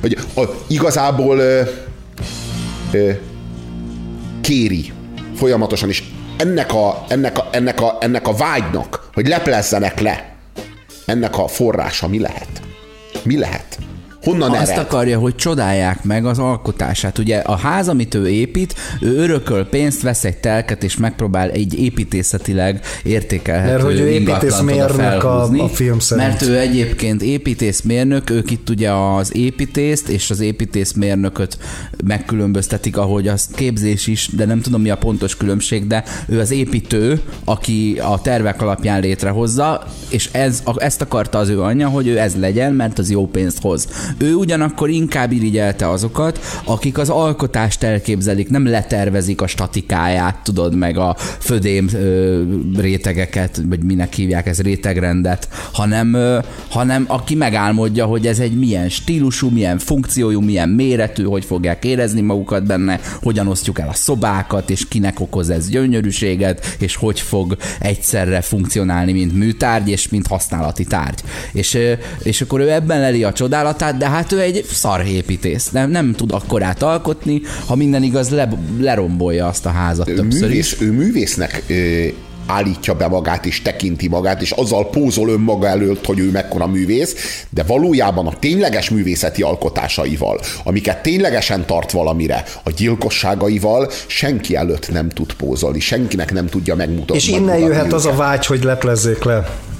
[0.00, 1.60] Hogy a, igazából ö,
[2.92, 3.10] ö,
[4.40, 4.92] kéri
[5.36, 6.02] folyamatosan, és
[6.36, 10.34] ennek a, ennek, a, ennek, a, ennek a vágynak, hogy leplezzenek le,
[11.06, 12.62] ennek a forrása mi lehet?
[13.24, 13.78] Mi lehet?
[14.22, 14.84] Honnan Azt ered?
[14.84, 17.18] akarja, hogy csodálják meg az alkotását.
[17.18, 21.78] Ugye a ház, amit ő épít, ő örököl pénzt, vesz egy telket, és megpróbál egy
[21.78, 26.26] építészetileg értékelhető Mert hogy ő építészmérnök a- a film szerint.
[26.28, 31.58] Mert ő egyébként építészmérnök, ők itt ugye az építészt és az építészmérnököt
[32.04, 36.50] megkülönböztetik, ahogy az képzés is, de nem tudom mi a pontos különbség, de ő az
[36.50, 42.18] építő, aki a tervek alapján létrehozza, és ez, ezt akarta az ő anyja, hogy ő
[42.18, 43.88] ez legyen, mert az jó pénzt hoz.
[44.18, 50.98] Ő ugyanakkor inkább irigyelte azokat, akik az alkotást elképzelik, nem letervezik a statikáját, tudod, meg
[50.98, 52.42] a födém ö,
[52.76, 58.88] rétegeket, vagy minek hívják ez rétegrendet, hanem, ö, hanem aki megálmodja, hogy ez egy milyen
[58.88, 64.70] stílusú, milyen funkciójú, milyen méretű, hogy fogják érezni magukat benne, hogyan osztjuk el a szobákat,
[64.70, 70.84] és kinek okoz ez gyönyörűséget, és hogy fog egyszerre funkcionálni, mint műtárgy, és mint használati
[70.84, 71.20] tárgy.
[71.52, 71.78] És,
[72.22, 75.70] és akkor ő ebben leli a csodálatát, de hát ő egy szarépítész.
[75.70, 78.48] Nem, nem tud akkorát alkotni, ha minden igaz, le,
[78.80, 80.76] lerombolja azt a házat ő többször is.
[80.76, 82.06] művész, ő művésznek ö,
[82.46, 87.44] állítja be magát, és tekinti magát, és azzal pózol önmaga előtt, hogy ő mekkora művész,
[87.50, 95.08] de valójában a tényleges művészeti alkotásaival, amiket ténylegesen tart valamire, a gyilkosságaival senki előtt nem
[95.08, 97.16] tud pózolni, senkinek nem tudja megmutatni.
[97.16, 99.70] És innen jöhet az a vágy, hogy leplezzék le.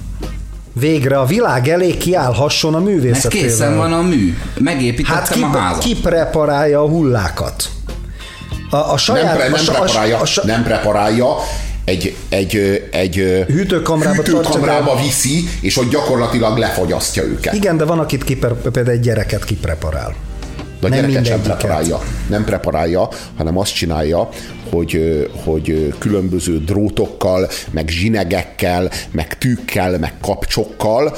[0.73, 3.49] Végre a világ elé kiállhasson a Mert művészetével.
[3.49, 4.37] készen van a mű.
[4.59, 5.83] Megépítettem Hát ki, a házat.
[5.83, 7.65] ki preparálja a hullákat?
[8.71, 9.25] A, a saját...
[9.25, 11.27] nem, pre, nem, a, preparálja, a, sa- nem preparálja,
[11.85, 13.15] egy, egy, egy
[13.49, 17.55] Hűtőkamrába hűtőkamrába viszi, és ott gyakorlatilag lefagyasztja őket.
[17.55, 20.15] Igen, de van, akit kiper, például egy gyereket kipreparál.
[20.81, 22.01] De a Nem gyereket sem preparálja.
[22.29, 24.29] Nem preparálja, hanem azt csinálja,
[24.73, 31.17] hogy, hogy különböző drótokkal, meg zsinegekkel, meg tűkkel, meg kapcsokkal,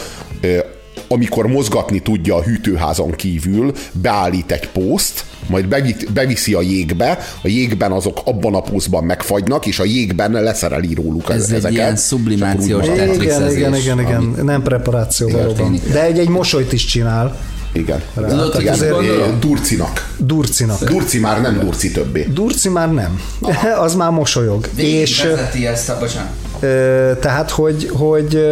[1.09, 7.49] amikor mozgatni tudja a hűtőházon kívül, beállít egy pószt, majd bevi- beviszi a jégbe, a
[7.49, 11.77] jégben azok abban a pószban megfagynak, és a jégben leszereli róluk Ez egy ezeket.
[11.77, 13.23] ilyen és sublimációs akkor úgy marad.
[13.23, 14.15] Igen, igen, igen, igen.
[14.15, 15.81] ami Nem preparáció valóban.
[15.93, 17.37] De egy, egy mosolyt is csinál.
[17.75, 18.03] Igen.
[18.15, 19.41] Tudod, hogy Igen, ezt gondolom?
[19.41, 20.15] Durcinak.
[20.17, 20.85] Durcinak.
[20.85, 22.29] Durci már nem durci többé.
[22.33, 23.21] Durci már nem.
[23.85, 24.69] Az már mosolyog.
[24.75, 25.23] És...
[25.23, 26.33] vezeti ezt a, bocsánat.
[26.61, 28.45] Ö, tehát, hogy, hogy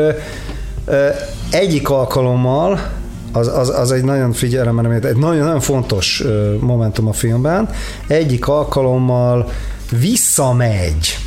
[1.51, 2.91] egyik alkalommal,
[3.33, 7.69] az, az, az egy nagyon figyelemre, egy nagyon, nagyon fontos ö, momentum a filmben,
[8.07, 9.51] egyik alkalommal
[9.91, 11.19] visszamegy,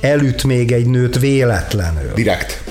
[0.00, 2.12] elüt még egy nőt véletlenül.
[2.14, 2.67] Direkt.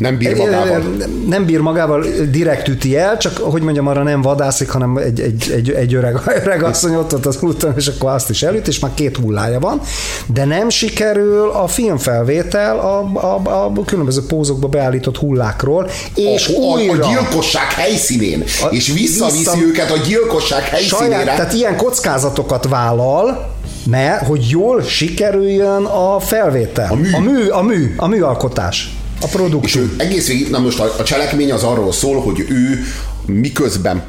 [0.00, 0.82] Nem bír magával.
[1.28, 5.50] Nem bír magával, direkt üti el, csak hogy mondjam, arra nem vadászik, hanem egy, egy,
[5.54, 8.78] egy, egy öreg, öreg asszony ott ott az úton, és akkor azt is elüt, és
[8.78, 9.80] már két hullája van,
[10.26, 16.78] de nem sikerül a filmfelvétel a, a, a különböző pózokba beállított hullákról, és a, a,
[16.78, 21.14] újra a gyilkosság helyszínén, A- és visszaviszi vissza- őket a gyilkosság helyszínére.
[21.16, 23.48] saját, tehát ilyen kockázatokat vállal,
[23.86, 26.88] mert hogy jól sikerüljön a felvétel.
[26.90, 27.10] A mű.
[27.12, 28.94] A mű, a mű, a műalkotás.
[29.20, 29.82] A és produkció.
[29.82, 32.84] ő egész végig, na most a, a cselekmény az arról szól, hogy ő
[33.26, 34.02] miközben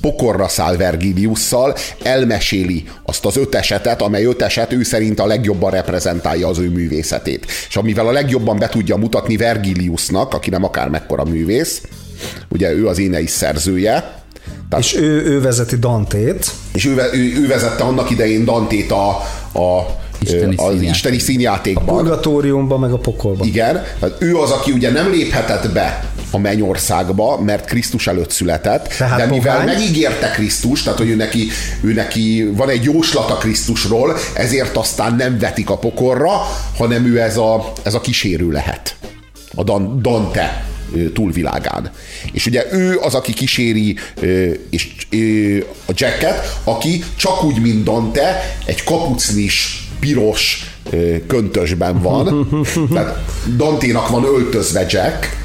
[0.00, 5.70] pokorra száll Vergiliusszal, elmeséli azt az öt esetet, amely öt eset ő szerint a legjobban
[5.70, 7.46] reprezentálja az ő művészetét.
[7.68, 11.82] És amivel a legjobban be tudja mutatni Vergiliusnak, aki nem akár mekkora művész,
[12.48, 14.16] ugye ő az énei szerzője,
[14.68, 16.50] tehát, És ő, ő vezeti Dantét.
[16.72, 19.08] és ő, ő, ő vezette annak idején Dantét a,
[19.52, 19.86] a,
[20.20, 20.90] Isteni az színjáték.
[20.90, 21.84] isteni színjátékban.
[21.96, 23.44] Purgatóriumba, meg a pokolba.
[23.44, 28.88] Igen, tehát ő az, aki ugye nem léphetett be a mennyországba, mert Krisztus előtt született,
[28.98, 29.74] Tehát de mivel pogány.
[29.76, 31.48] megígérte Krisztus, tehát hogy ő neki,
[31.80, 36.30] ő neki van egy jóslata Krisztusról, ezért aztán nem vetik a pokorra,
[36.76, 38.96] hanem ő ez a, ez a kísérő lehet.
[39.54, 40.64] A Dan, Dante
[41.14, 41.90] túlvilágán.
[42.32, 47.84] És ugye ő az, aki kíséri ö, és, ö, a Jacket, aki csak úgy, mint
[47.84, 50.70] Dante, egy kapucnis, piros
[51.26, 52.48] köntösben van.
[52.92, 53.24] Tehát
[53.56, 55.36] Danténak van öltözve Jack,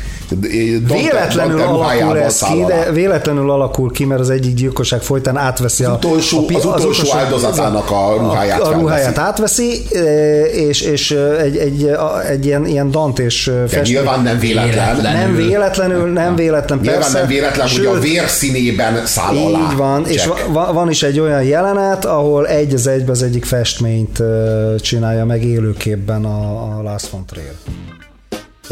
[0.87, 5.83] Véletlenül alakul ez száll ki, de véletlenül alakul ki, mert az egyik gyilkosság folytán átveszi
[5.83, 9.99] a, utolsó- a, pi- az utolsó áldozatának a ruháját a, a ruháját átveszi, e,
[10.43, 13.83] és, és egy, egy, a- egy ilyen, ilyen dantés De festmény.
[13.83, 15.01] nyilván nem véletlen.
[15.13, 17.17] Nem véletlenül, nem véletlen, Nyilván persze.
[17.19, 19.59] nem véletlen, hogy a Sőt, vérszínében száll alá.
[19.71, 20.47] Így van, és Jack.
[20.53, 24.21] va- van is egy olyan jelenet, ahol egy az egybe az egyik festményt
[24.79, 27.53] csinálja meg élőképben a, a Last von Trier.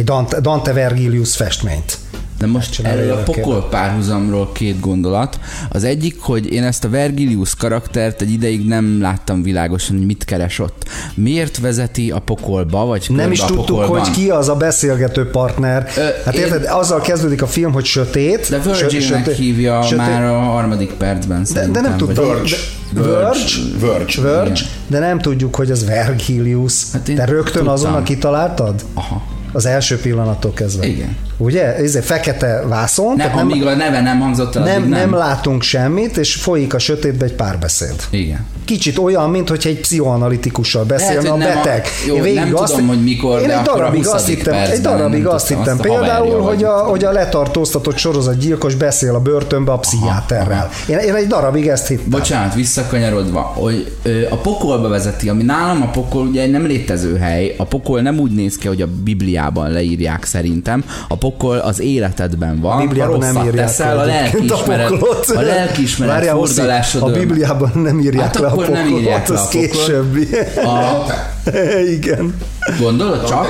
[0.01, 1.97] Egy Dante, Dante Vergilius festményt.
[2.39, 5.39] De most erről a pokol párhuzamról két gondolat.
[5.69, 10.25] Az egyik, hogy én ezt a Vergilius karaktert egy ideig nem láttam világosan, hogy mit
[10.25, 10.83] keres ott.
[11.15, 13.99] Miért vezeti a pokolba, vagy Nem is a tudtuk, pokolban?
[13.99, 15.87] hogy ki az a beszélgető partner.
[15.97, 18.49] Ö, hát én- érted, azzal kezdődik a film, hogy sötét.
[18.49, 22.27] De Virgilnek sö- hívja sötét- már a harmadik percben De, de nem tudtam.
[22.27, 22.55] Verge.
[22.93, 24.21] Verge.
[24.21, 24.55] Verge, Igen.
[24.87, 26.73] de nem tudjuk, hogy az Vergilius.
[26.93, 27.67] Hát Te rögtön tudtam.
[27.73, 28.83] azonnal kitaláltad?
[28.93, 29.21] Aha.
[29.51, 30.85] Az első pillanattól kezdve.
[30.85, 31.17] Igen.
[31.41, 31.75] Ugye?
[31.75, 33.15] Ez egy fekete vászon.
[33.15, 34.99] Ne, tehát amíg a neve nem hangzott el, nem, nem, nem.
[34.99, 37.95] nem látunk semmit, és folyik a sötétbe egy párbeszéd.
[38.09, 38.45] Igen.
[38.65, 41.85] Kicsit olyan, mint hogyha egy pszichoanalitikussal beszélne Lehet, a nem a- beteg.
[42.07, 44.13] jó, Én végig nem azt, tudom, hogy mikor, én de egy darabig 20.
[44.13, 49.15] azt hittem, egy darabig nem azt hittem például, hogy a, hogy a letartóztatott sorozatgyilkos beszél
[49.15, 50.69] a börtönbe a pszichiáterrel.
[50.89, 52.09] Én, én egy darabig ezt hittem.
[52.09, 57.17] Bocsánat, visszakanyarodva, hogy ö, a pokolba vezeti, ami nálam a pokol ugye egy nem létező
[57.17, 61.79] hely, a pokol nem úgy néz ki, hogy a Bibliában leírják szerintem, a pokol az
[61.79, 65.25] életedben van, A Bibliában nem írják teszel, le a lelkiismeret, poklot.
[65.29, 67.11] a lelkiismeret Várjál, furdalásod A.
[67.11, 69.61] Bibliában nem írják Hát le a akkor nem írják le a poklot.
[69.71, 70.27] későbbi.
[70.63, 71.05] A,
[71.95, 72.35] Igen.
[72.79, 73.47] Gondolod csak?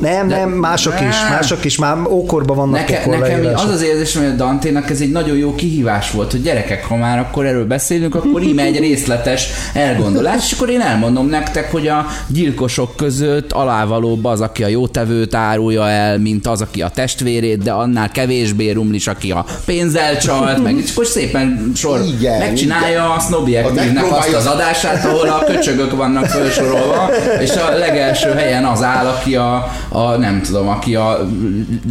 [0.00, 3.68] Nem, nem, mások is, mások is, már ókorban vannak Neke, pokol nekem leírások.
[3.68, 6.96] az az érzésem, hogy a Danténak ez egy nagyon jó kihívás volt, hogy gyerekek, ha
[6.96, 11.88] már akkor erről beszélünk, akkor íme egy részletes elgondolás, és akkor én elmondom nektek, hogy
[11.88, 17.62] a gyilkosok között alávalóbb az, aki a jótevőt árulja el, mint az, aki a testvérét,
[17.62, 22.88] de annál kevésbé rumlis, aki a pénzzel csalt, meg és akkor szépen sor Igen, megcsinálja
[22.88, 23.10] igen.
[23.16, 27.10] a Snobiektivnek azt az adását, ahol a köcsögök vannak felsorolva,
[27.40, 31.28] és a legelső helyen az áll, aki a, a nem tudom, aki a,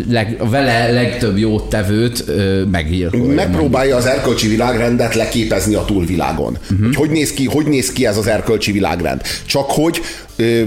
[0.10, 3.34] leg, a vele legtöbb jót tevőt ö, meggyilkolja.
[3.34, 6.58] Megpróbálja az erkölcsi világrendet leképezni a túlvilágon.
[6.72, 6.86] Uh-huh.
[6.86, 9.22] Hogy, hogy, néz ki, hogy néz ki ez az erkölcsi világrend?
[9.46, 10.02] Csak hogy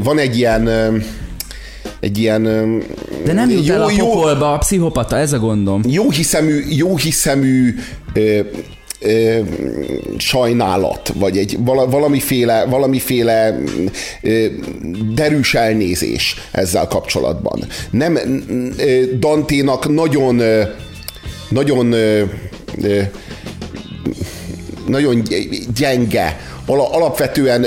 [0.02, 0.68] van egy ilyen
[2.00, 2.42] egy ilyen
[3.24, 5.82] De nem jut jó, el a jó, pokolba a pszichopata, ez a gondom.
[5.88, 7.74] jó hiszemű, jó hiszemű
[10.16, 13.58] sajnálat, vagy egy vala, valamiféle, valamiféle
[15.14, 17.66] derűs elnézés ezzel kapcsolatban.
[17.90, 18.16] Nem
[18.78, 20.42] ö, Danténak nagyon
[21.48, 21.94] nagyon
[24.86, 25.22] nagyon
[25.74, 27.64] gyenge, ala- alapvetően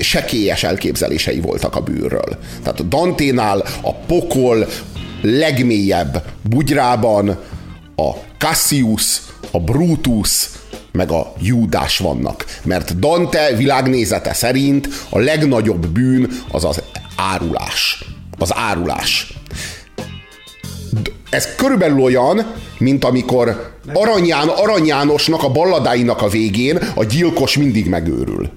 [0.00, 2.38] sekélyes elképzelései voltak a bűrről.
[2.62, 4.68] Tehát a Danténál a pokol
[5.22, 7.28] legmélyebb bugyrában
[7.96, 10.48] a Cassius, a Brutus,
[10.92, 12.44] meg a Júdás vannak.
[12.64, 16.82] Mert Dante világnézete szerint a legnagyobb bűn az az
[17.16, 18.04] árulás.
[18.38, 19.34] Az árulás.
[21.30, 27.88] Ez körülbelül olyan, mint amikor Aranyán, Arany Jánosnak a balladáinak a végén a gyilkos mindig
[27.88, 28.50] megőrül.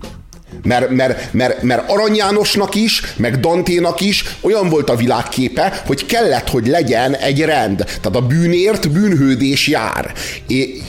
[0.63, 6.05] Mert, mert, mert, mert Arany Jánosnak is, meg Danténak is olyan volt a világképe, hogy
[6.05, 7.77] kellett, hogy legyen egy rend.
[7.77, 10.13] Tehát a bűnért bűnhődés jár.
[10.47, 10.81] É,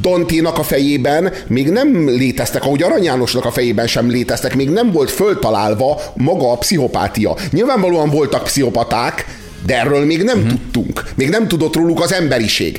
[0.00, 4.92] Danténak a fejében még nem léteztek, ahogy Arany Jánosnak a fejében sem léteztek, még nem
[4.92, 7.36] volt föltalálva maga a pszichopátia.
[7.50, 9.26] Nyilvánvalóan voltak pszichopaták,
[9.66, 10.52] de erről még nem uh-huh.
[10.52, 11.02] tudtunk.
[11.14, 12.78] Még nem tudott róluk az emberiség.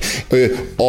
[0.78, 0.84] A,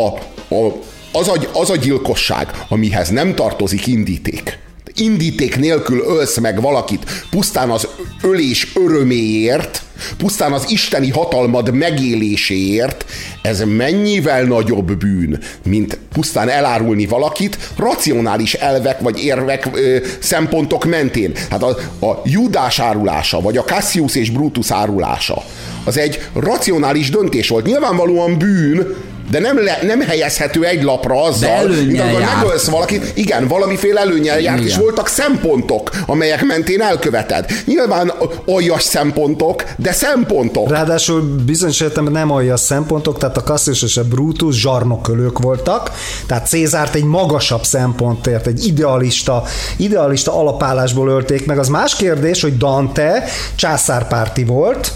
[0.55, 0.83] a,
[1.13, 4.59] az, a, az a gyilkosság, amihez nem tartozik indíték.
[4.97, 7.89] Indíték nélkül ölsz meg valakit pusztán az
[8.23, 9.83] ölés öröméért,
[10.17, 13.05] pusztán az isteni hatalmad megéléséért,
[13.43, 21.33] ez mennyivel nagyobb bűn, mint pusztán elárulni valakit racionális elvek vagy érvek ö, szempontok mentén.
[21.51, 21.69] Hát a,
[22.07, 25.45] a Judás árulása, vagy a Cassius és Brutus árulása,
[25.85, 27.67] az egy racionális döntés volt.
[27.67, 28.97] Nyilvánvalóan bűn,
[29.31, 33.13] de nem, le, nem helyezhető egy lapra azzal, mint amikor megölsz valakit.
[33.15, 34.71] Igen, valamiféle előnyel járt, Igen.
[34.71, 37.45] és voltak szempontok, amelyek mentén elköveted.
[37.65, 38.13] Nyilván
[38.47, 40.71] aljas szempontok, de szempontok.
[40.71, 45.91] Ráadásul bizonyos értelemben nem aljas szempontok, tehát a Cassius és a Brutus zsarnokölők voltak,
[46.27, 49.43] tehát Cézárt egy magasabb szempontért, egy idealista,
[49.77, 51.59] idealista alapállásból ölték meg.
[51.59, 53.25] Az más kérdés, hogy Dante
[53.57, 54.93] császárpárti volt,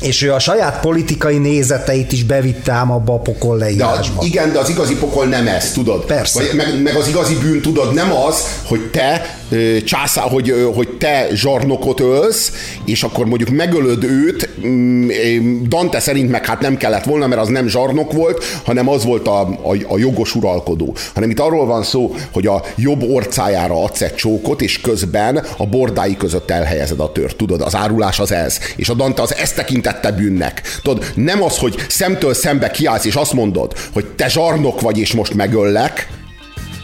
[0.00, 4.22] és ő a saját politikai nézeteit is bevitte ám abba a pokol De leírásba.
[4.24, 6.04] igen, de az igazi pokol nem ez, tudod?
[6.04, 6.38] Persze.
[6.42, 9.38] Vagy, meg, meg az igazi bűn, tudod, nem az, hogy te
[9.84, 12.52] császá, hogy, hogy te zsarnokot ölsz,
[12.84, 15.08] és akkor mondjuk megölöd őt, mm,
[15.68, 19.28] Dante szerint meg hát nem kellett volna, mert az nem zsarnok volt, hanem az volt
[19.28, 20.94] a, a, a jogos uralkodó.
[21.14, 25.66] Hanem itt arról van szó, hogy a jobb orcájára adsz egy csókot, és közben a
[25.66, 27.36] bordái között elhelyezed a tört.
[27.36, 28.58] Tudod, az árulás az ez.
[28.76, 30.62] És a Dante az ezt tekintette bűnnek.
[30.82, 35.12] Tudod, nem az, hogy szemtől szembe kiállsz, és azt mondod, hogy te zsarnok vagy, és
[35.12, 36.08] most megöllek,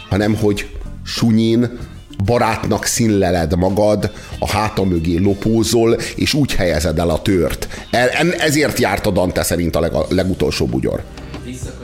[0.09, 0.67] hanem hogy
[1.03, 1.79] sunyin
[2.25, 7.67] barátnak színleled magad, a háta mögé lopózol, és úgy helyezed el a tört.
[7.91, 11.03] E- Ezért járt a Dante szerint a leg- a legutolsó bugyor.
[11.45, 11.76] Visszakanyar.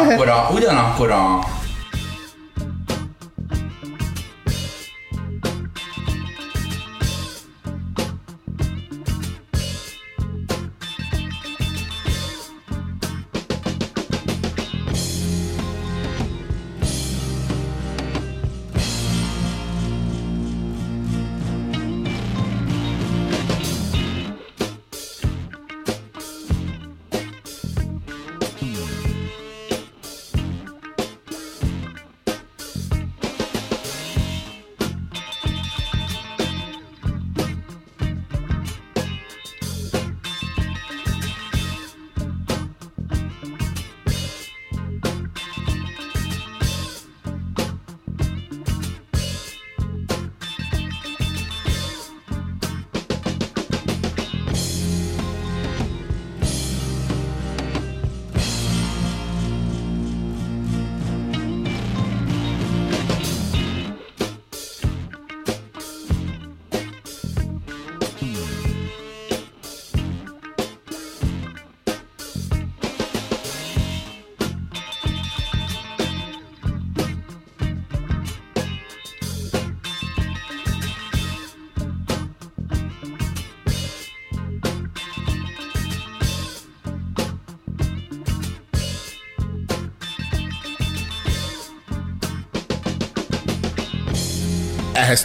[0.00, 1.38] Ugyanakkor a, ugyanakkor a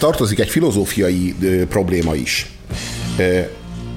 [0.04, 1.36] tartozik egy filozófiai
[1.70, 2.52] probléma is.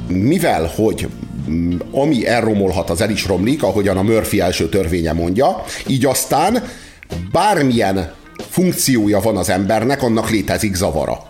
[0.08, 1.08] Mivel, hogy
[1.48, 6.62] mm, ami elromolhat, az el is romlik, ahogyan a Murphy első törvénye mondja, így aztán
[7.32, 8.12] bármilyen
[8.48, 11.26] funkciója van az embernek, annak létezik zavara.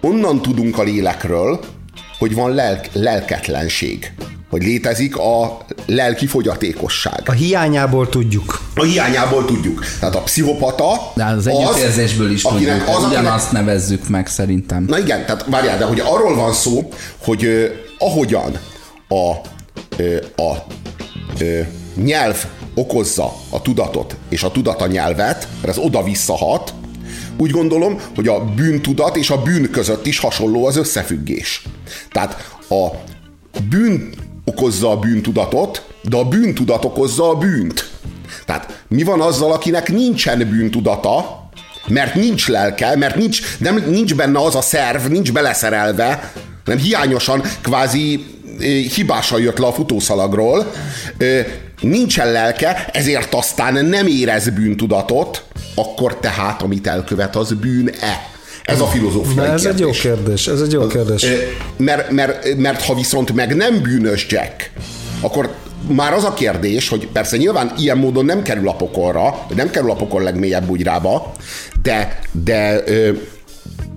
[0.00, 1.60] Onnan tudunk a lélekről,
[2.18, 4.12] hogy van lelk, lelketlenség
[4.50, 7.22] hogy létezik a lelki fogyatékosság.
[7.24, 8.60] A hiányából tudjuk.
[8.74, 9.84] A hiányából tudjuk.
[10.00, 14.84] Tehát a pszichopata De az együttérzésből is akinek- tudjuk, az, akinek- ugyanazt nevezzük meg szerintem.
[14.88, 16.88] Na igen, tehát várjál, de hogy arról van szó,
[17.24, 17.64] hogy ö,
[17.98, 18.58] ahogyan
[19.08, 19.34] a,
[19.96, 20.56] ö, a
[21.38, 21.60] ö,
[21.94, 22.44] nyelv
[22.74, 26.74] okozza a tudatot és a tudat a nyelvet, mert ez oda-vissza hat,
[27.38, 31.62] úgy gondolom, hogy a bűntudat és a bűn között is hasonló az összefüggés.
[32.12, 32.86] Tehát a
[33.68, 34.10] bűn
[34.44, 37.90] okozza a bűntudatot, de a bűntudat okozza a bűnt.
[38.46, 41.48] Tehát mi van azzal, akinek nincsen bűntudata,
[41.88, 46.32] mert nincs lelke, mert nincs, nem, nincs benne az a szerv, nincs beleszerelve,
[46.64, 48.24] hanem hiányosan, kvázi
[48.60, 50.72] eh, hibásan jött le a futószalagról,
[51.18, 51.46] eh,
[51.80, 58.29] nincsen lelke, ezért aztán nem érez bűntudatot, akkor tehát, amit elkövet, az bűn-e?
[58.70, 60.04] Ez a filozófiai Na, ez egy kérdés.
[60.04, 61.26] jó kérdés, ez egy jó kérdés.
[61.76, 64.70] Mert, mert, mert ha viszont meg nem bűnös Jack,
[65.20, 65.54] akkor
[65.88, 69.90] már az a kérdés, hogy persze nyilván ilyen módon nem kerül a pokolra, nem kerül
[69.90, 71.32] a pokol legmélyebb bugyrába,
[71.82, 72.82] de, de,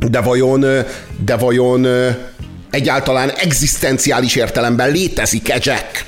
[0.10, 0.66] de vajon,
[1.26, 1.88] de vajon
[2.70, 6.04] egyáltalán egzisztenciális értelemben létezik-e Jack?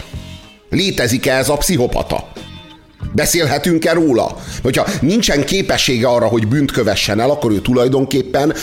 [0.70, 2.28] Létezik-e ez a pszichopata?
[3.16, 4.38] Beszélhetünk-e róla?
[4.63, 8.53] Hogyha nincsen képessége arra, hogy bűnt kövessen el, akkor ő tulajdonképpen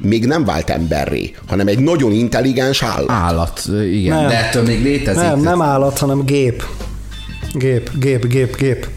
[0.00, 3.10] még nem vált emberré, hanem egy nagyon intelligens állat.
[3.10, 3.62] Állat,
[3.92, 4.28] igen, Nem.
[4.28, 5.22] de ettől még létezik.
[5.22, 6.64] Nem, nem állat, hanem gép.
[7.52, 8.88] Gép, gép, gép, gép.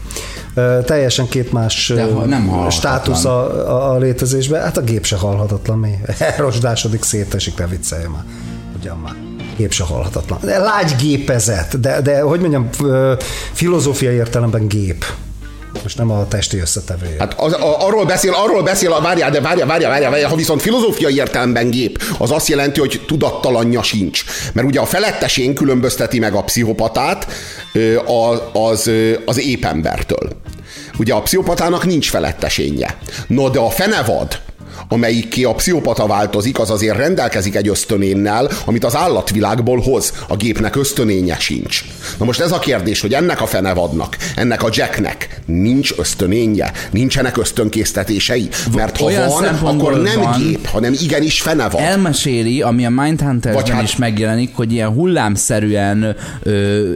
[0.84, 4.62] Teljesen két más ha- nem státusz a, a, a létezésben.
[4.62, 5.90] Hát a gép se halhatatlan, mi?
[6.36, 8.24] Elrosdásodik, szétesik, ne viccelj már.
[8.78, 9.31] Ugyan már.
[9.56, 10.38] Gép se halhatatlan.
[10.42, 12.70] De lágy gépezet, de, de hogy mondjam,
[13.52, 15.04] filozófiai értelemben gép.
[15.82, 17.16] Most nem a testi összetevője.
[17.18, 20.62] Hát az, a, arról beszél, arról beszél, várjál, de várjál, várjál, várjál, várjál, ha viszont
[20.62, 24.24] filozófiai értelemben gép, az azt jelenti, hogy tudattalanja sincs.
[24.52, 27.26] Mert ugye a felettesén különbözteti meg a pszichopatát
[28.52, 28.90] az,
[29.24, 30.30] az épp embertől.
[30.98, 32.96] Ugye a pszichopatának nincs felettesénye.
[33.26, 34.40] No, de a fenevad,
[34.88, 40.12] amelyik ki a pszichopata változik, az azért rendelkezik egy ösztönénnel, amit az állatvilágból hoz.
[40.28, 41.84] A gépnek ösztönénye sincs.
[42.18, 47.36] Na most ez a kérdés, hogy ennek a fenevadnak, ennek a Jacknek nincs ösztönénye, nincsenek
[47.36, 50.40] ösztönkésztetései, mert ha Olyan van, akkor nem van.
[50.40, 51.80] gép, hanem igenis fenevad.
[51.80, 56.90] Elmeséli, ami a Mindhuntersben Vagy hát- is megjelenik, hogy ilyen hullámszerűen ö,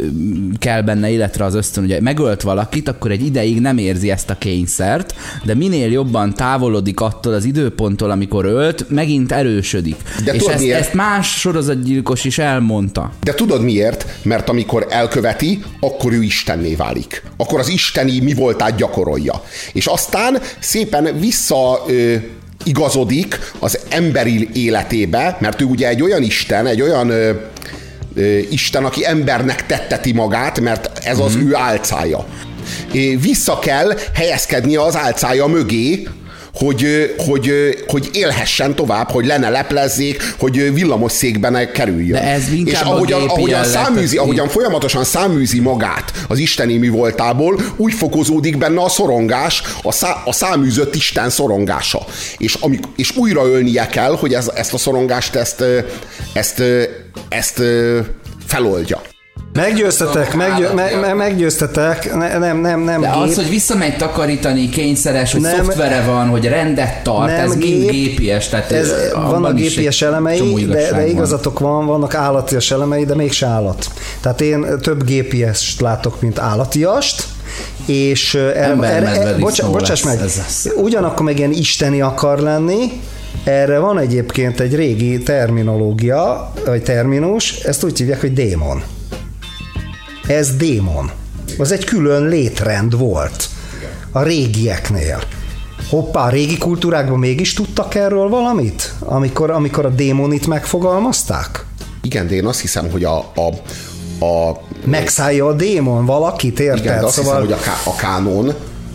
[0.58, 1.84] kell benne életre az ösztön.
[1.84, 5.14] Ugye megölt valakit, akkor egy ideig nem érzi ezt a kényszert,
[5.44, 9.96] de minél jobban távolodik attól az idő időponttól, amikor ölt, megint erősödik.
[10.24, 10.80] De és tudod ezt, miért?
[10.80, 13.12] ezt más sorozatgyilkos is elmondta.
[13.22, 14.06] De tudod miért?
[14.22, 17.22] Mert amikor elköveti, akkor ő istenné válik.
[17.36, 19.42] Akkor az isteni mi voltát gyakorolja.
[19.72, 22.14] És aztán szépen vissza ö,
[22.64, 27.30] igazodik az emberi életébe, mert ő ugye egy olyan isten, egy olyan ö,
[28.14, 32.26] ö, isten, aki embernek tetteti magát, mert ez az ő álcája.
[33.20, 36.08] Vissza kell helyezkednie az álcája mögé,
[36.58, 37.50] hogy, hogy,
[37.86, 42.20] hogy élhessen tovább, hogy le ne leplezzék, hogy ö, villamosszékben kerüljön.
[42.20, 46.88] De ez És a ahogyan, gépi ahogyan, száműzi, ahogyan folyamatosan száműzi magát az isteni mi
[46.88, 52.06] voltából, úgy fokozódik benne a szorongás, a, szá, a száműzött Isten szorongása.
[52.38, 55.64] És, amik, és újra ölnie kell, hogy ez, ezt a szorongást, ezt,
[56.32, 56.62] ezt,
[57.28, 58.00] ezt ö,
[58.46, 59.02] feloldja.
[59.56, 63.22] Meggyőztetek, meggyő, me, me, meggyőztetek, ne, nem, nem, nem De gép.
[63.22, 65.64] az, hogy visszamegy takarítani, kényszeres, hogy Nem.
[65.64, 68.48] szoftvere van, hogy rendet tart, nem ez mind gép, gépies.
[68.48, 73.90] Tehát ez, vannak gépies elemei, de, de igazatok van, vannak állatias elemei, de mégse állat.
[74.20, 77.24] Tehát én több gépiest látok, mint állatiast,
[77.86, 80.72] és erre, erre, bocsa, bocsáss meg, ez az.
[80.76, 83.00] ugyanakkor meg ilyen isteni akar lenni,
[83.44, 88.82] erre van egyébként egy régi terminológia, vagy terminus, ezt úgy hívják, hogy démon.
[90.26, 91.10] Ez démon.
[91.58, 93.48] Az egy külön létrend volt
[94.10, 95.22] a régieknél.
[95.88, 98.92] Hoppá, a régi kultúrákban mégis tudtak erről valamit?
[98.98, 101.64] Amikor, amikor a démonit megfogalmazták?
[102.02, 103.46] Igen, de én azt hiszem, hogy a, a,
[104.24, 106.78] a Megszállja a démon valakit, érted?
[106.84, 108.54] igen, de azt szóval hiszem, hogy a, a kánon,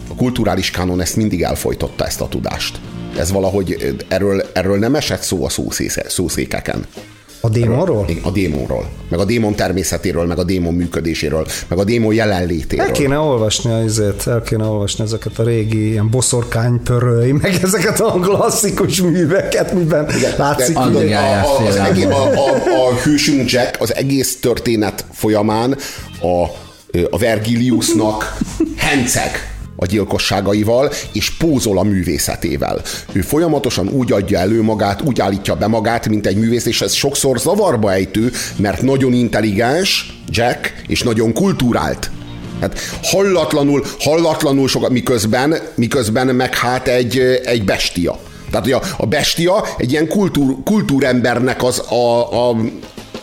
[0.09, 2.79] a kulturális kánon ezt mindig elfolytotta ezt a tudást.
[3.17, 6.85] Ez valahogy, erről, erről nem esett szó a szószésze, szószékeken.
[7.41, 8.05] A démonról?
[8.23, 12.85] A démonról, meg a démon természetéről, meg a démon működéséről, meg a démon jelenlétéről.
[12.85, 17.59] El kéne olvasni a izét, el kéne olvasni ezeket a régi ilyen boszorkány pöröly, meg
[17.63, 22.93] ezeket a klasszikus műveket, miben látszik, De Addigályás a, a, az egész, a, a, a
[23.03, 25.77] hősünk Jack az egész történet folyamán
[26.21, 26.43] a,
[27.09, 28.37] a Vergiliusnak
[28.77, 29.50] henceg
[29.81, 32.81] a gyilkosságaival, és pózol a művészetével.
[33.11, 36.93] Ő folyamatosan úgy adja elő magát, úgy állítja be magát, mint egy művész, és ez
[36.93, 42.11] sokszor zavarba ejtő, mert nagyon intelligens Jack, és nagyon kultúrált.
[42.59, 48.19] Hát hallatlanul, hallatlanul sokat, miközben, miközben meg hát egy, egy bestia.
[48.51, 52.55] Tehát, hogy a, a bestia egy ilyen kultúr, kultúrembernek az, a, a,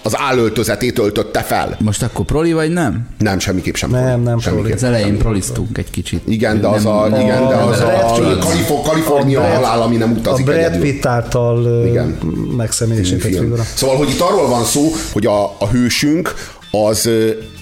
[0.09, 1.77] az állöltözetét öltötte fel.
[1.81, 3.07] Most akkor proli vagy nem?
[3.19, 3.91] Nem, semmiképp sem.
[3.91, 4.53] Nem, nem semmiképp.
[4.65, 4.73] proli.
[4.73, 6.21] Az elején proliztunk egy kicsit.
[6.29, 8.39] Igen, de az Nem- a, nem- igen, de az nem- a, Brad Pitt.
[8.45, 10.81] Kalifo- Kalifornia A Brad- halál, ami nem a utazik Brad egyedül.
[10.81, 12.19] Pitt által Igen.
[12.57, 13.63] megszemélyesített figura.
[13.75, 14.83] Szóval, hogy itt arról van szó,
[15.13, 16.35] hogy a, a hősünk
[16.71, 17.11] az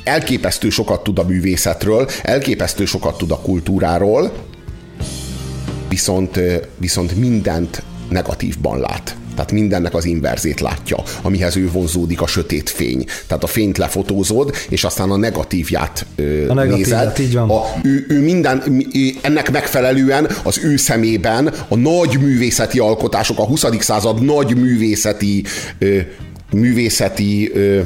[0.05, 4.31] elképesztő sokat tud a művészetről, elképesztő sokat tud a kultúráról,
[5.89, 6.41] viszont,
[6.77, 9.17] viszont mindent negatívban lát.
[9.37, 13.05] Tehát mindennek az inverzét látja, amihez ő vonzódik a sötét fény.
[13.27, 17.19] Tehát a fényt lefotózod, és aztán a negatívját ö, A negatívját, nézed.
[17.29, 17.51] így van.
[17.51, 23.45] A, ő, ő minden, mi- ennek megfelelően az ő szemében a nagy művészeti alkotások, a
[23.45, 23.65] 20.
[23.81, 25.45] század nagy művészeti
[25.79, 25.99] ö,
[26.53, 27.81] művészeti ö,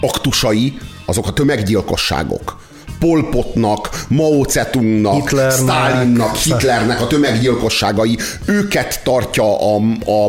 [0.00, 2.64] aktusai, azok a tömeggyilkosságok.
[2.98, 5.52] Pol Potnak, Mao Zedongnak, Hitlernek.
[5.52, 10.24] Stalinnak, Hitlernek a tömeggyilkosságai, őket tartja a, a,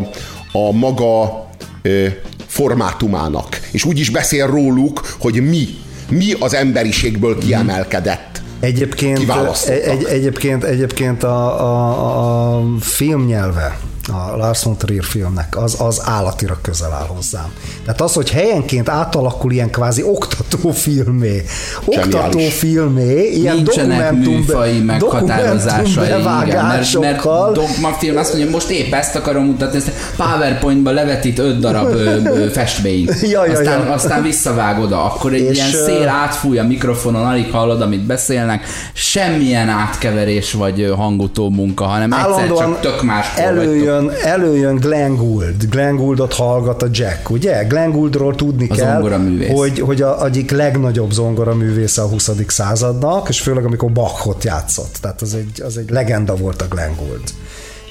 [0.57, 1.45] a maga
[1.81, 2.07] ö,
[2.47, 3.59] formátumának.
[3.71, 5.67] És úgy is beszél róluk, hogy mi,
[6.09, 8.41] mi az emberiségből kiemelkedett.
[8.59, 9.31] Egyébként,
[9.67, 16.57] egy, egyébként, egyébként a, a, a filmnyelve, a Lars von Trier filmnek, az, az állatira
[16.61, 17.53] közel áll hozzám.
[17.85, 21.43] Tehát az, hogy helyenként átalakul ilyen kvázi oktatófilmé,
[21.85, 29.45] oktatófilmé, ilyen Nincsenek műfai meghatározásai, igen, mert, mert dogmafilm azt mondja, most épp ezt akarom
[29.45, 33.93] mutatni, ezt PowerPointba levetít öt darab ö, ö, festményt, Ja, ja, aztán, ja.
[33.93, 38.65] aztán visszavág oda, akkor egy És, ilyen szél átfúj a mikrofonon, alig hallod, amit beszélnek,
[38.93, 45.69] semmilyen átkeverés vagy hangutó munka, hanem egyszer csak tök más előjön, előjön Glenn Gould.
[45.69, 47.63] Glenn Gouldot hallgat a Jack, ugye?
[47.63, 49.19] Glenn Gouldról tudni A kell,
[49.53, 52.31] hogy, hogy a, egyik legnagyobb zongoraművésze a 20.
[52.47, 54.97] századnak, és főleg amikor Bachot játszott.
[55.01, 57.33] Tehát az egy, az egy legenda volt a Glenn Gould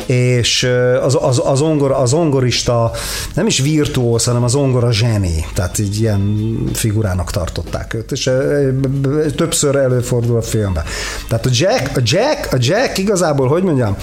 [0.07, 0.69] és
[1.03, 2.91] az, az, az, ongor, az ongorista
[3.35, 8.31] nem is virtuóz, hanem az ongora zseni, tehát így ilyen figurának tartották őt, és
[9.37, 10.85] többször előfordul a filmben.
[11.29, 13.97] Tehát a Jack, a Jack, a Jack igazából, hogy mondjam,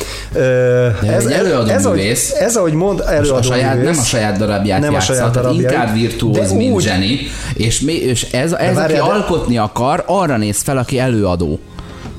[1.01, 2.31] egy előadó ez, ahogy, művész.
[2.31, 5.31] ez, ahogy mond, előadó a saját, művész, nem a saját darabját Nem a játsza, saját
[5.31, 7.19] tehát darabjait, inkább virtuóz, mint úgy- zseni,
[7.53, 11.59] és, mi, és ez, ez aki várjál, de- alkotni akar, arra néz fel, aki előadó.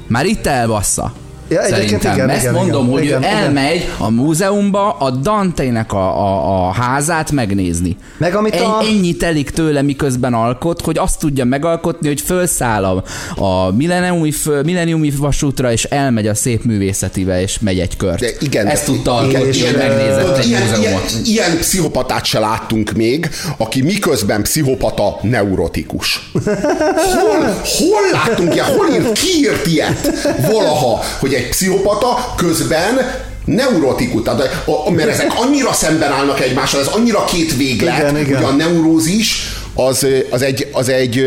[0.07, 1.13] Már itt elbassza.
[1.49, 2.15] Ja, egyébként Szerintem.
[2.15, 3.37] igen, Ezt igen, mondom, igen, hogy igen, ő igen.
[3.39, 7.97] elmegy a múzeumba a Dante-nek a, a, a házát megnézni.
[8.17, 13.03] Meg amit a- ennyi telik tőle, miközben alkot, hogy azt tudja megalkotni, hogy felszáll a,
[13.43, 14.33] a milleniumi,
[14.65, 18.21] milleniumi vasútra, és elmegy a szép művészetibe, és megy egy kört.
[18.21, 21.13] De igen, Ezt tudta alkotni, és, hogy megnézett egy Ilyen, ilyen, múzeumot.
[21.25, 26.31] ilyen pszichopatát se láttunk még, aki miközben pszichopata neurotikus.
[27.15, 28.67] Hol, hol láttunk ilyen?
[28.67, 30.13] Hol írt, ki írt ilyet
[30.53, 36.81] valaha, hogy egy pszichopata közben neurotikus, tehát, a, a, mert ezek annyira szemben állnak egymással,
[36.81, 38.37] ez annyira két véglet, Igen, igen.
[38.37, 39.43] hogy a neurózis
[39.75, 41.25] az, az, egy, az, egy,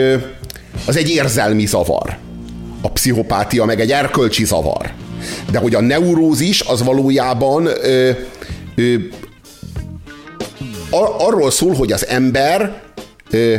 [0.86, 2.18] az egy érzelmi zavar.
[2.82, 4.92] A pszichopátia meg egy erkölcsi zavar.
[5.52, 8.10] De hogy a neurózis az valójában ö,
[8.76, 8.96] ö,
[10.90, 12.82] ar- arról szól, hogy az ember
[13.32, 13.56] ö,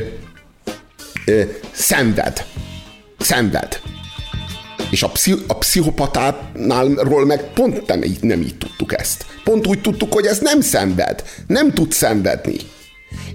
[1.26, 1.42] ö,
[1.72, 2.44] szenved.
[3.18, 3.80] Szenved.
[4.90, 6.86] És a, pszi, a pszichopatánál
[7.26, 9.26] meg pont nem, így- nem így tudtuk ezt.
[9.44, 11.22] Pont úgy tudtuk, hogy ez nem szenved.
[11.46, 12.56] Nem tud szenvedni.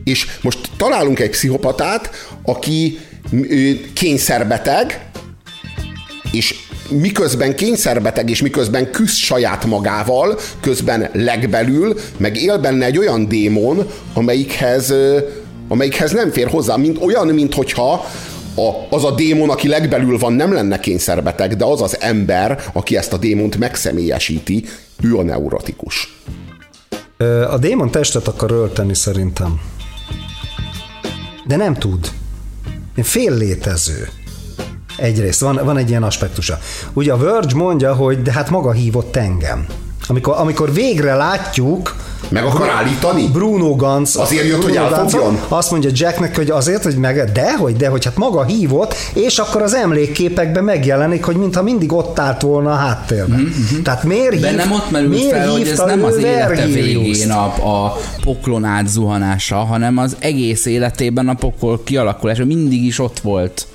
[0.04, 2.10] És most találunk egy pszichopatát,
[2.44, 3.00] aki
[3.94, 5.06] kényszerbeteg,
[6.32, 6.56] és
[6.90, 13.88] miközben kényszerbeteg, és miközben küzd saját magával, közben legbelül, meg él benne egy olyan démon,
[14.14, 14.94] amelyikhez,
[15.68, 18.06] amelyikhez nem fér hozzá, mint, olyan, mint hogyha
[18.56, 22.98] a, az a démon, aki legbelül van, nem lenne kényszerbeteg, de az az ember, aki
[22.98, 24.66] ezt a démont megszemélyesíti,
[25.02, 26.22] ő a neurotikus.
[27.50, 29.60] A démon testet akar ölteni szerintem.
[31.48, 32.12] De nem tud.
[32.96, 34.10] Fél létező.
[34.98, 36.60] Egyrészt van, van egy ilyen aspektusa.
[36.94, 39.68] Ugye a Verge mondja, hogy de hát maga hívott engem.
[40.08, 41.96] Amikor, amikor végre látjuk
[42.30, 43.28] Meg akar állítani?
[43.28, 45.40] Bruno Ganz Azért jött, hogy Bruno Ganz elfogjon?
[45.48, 49.38] Azt mondja Jacknek, hogy azért, hogy meg, de, hogy de, hogy hát maga hívott, és
[49.38, 53.40] akkor az emlékképekben megjelenik, hogy mintha mindig ott állt volna a háttérben.
[53.40, 53.82] Mm-hmm.
[53.84, 57.32] Tehát miért De hív, nem ott merült miért fel, hogy ez nem az élete végén
[57.32, 63.68] a, a poklon átzuhanása, hanem az egész életében a pokol kialakulása mindig is ott volt.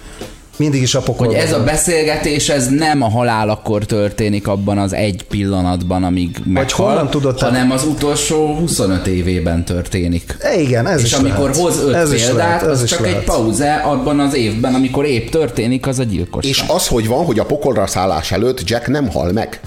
[0.59, 1.35] Mindig is a pokolban.
[1.37, 6.87] Hogy ez a beszélgetés, ez nem a halálakor történik abban az egy pillanatban, amíg meghal,
[6.89, 10.37] honnan tudod te- hanem az utolsó 25 évében történik.
[10.41, 11.57] E, Igen, ez És is amikor lehet.
[11.57, 13.17] hoz öt ez példát, lehet, ez az is csak lehet.
[13.17, 16.51] egy pauze abban az évben, amikor épp történik, az a gyilkosság.
[16.51, 19.61] És az, hogy van, hogy a pokolra szállás előtt Jack nem hal meg.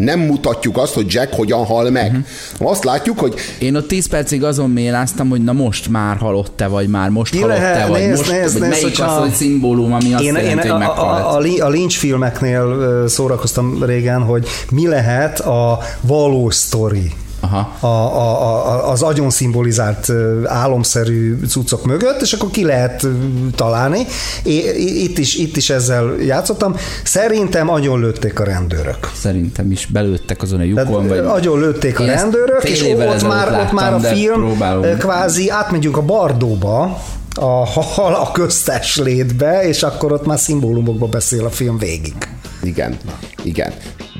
[0.00, 2.06] Nem mutatjuk azt, hogy Jack hogyan hal meg.
[2.06, 2.70] Uh-huh.
[2.70, 6.88] Azt látjuk, hogy Én ott 10 percig azon méláztam, hogy na most már halott-e, vagy
[6.88, 10.12] már most Ki halott-e, vagy nézd, most, nézd, vagy nézd, melyik az, hogy szimbólum, ami
[10.12, 11.60] azt Én, én jelenti, hogy a, a, meghalt.
[11.60, 17.12] a, a Lynch filmeknél szórakoztam régen, hogy mi lehet a valós sztori.
[17.50, 17.76] Aha.
[17.80, 20.12] A, a, a, az agyon szimbolizált
[20.44, 23.06] álomszerű cuccok mögött, és akkor ki lehet
[23.54, 24.06] találni.
[24.44, 24.56] É,
[25.02, 26.76] itt, is, itt is ezzel játszottam.
[27.04, 29.10] Szerintem agyon lőtték a rendőrök.
[29.14, 31.18] Szerintem is belőttek azon a lyukon, vagy...
[31.18, 34.98] agyon lőtték a rendőrök, és ott már, ott már a láttam, film próbálom.
[34.98, 37.02] kvázi átmegyünk a Bardóba,
[37.34, 42.14] a, hal a köztes létbe, és akkor ott már szimbólumokba beszél a film végig.
[42.62, 42.96] igen,
[43.42, 43.72] igen.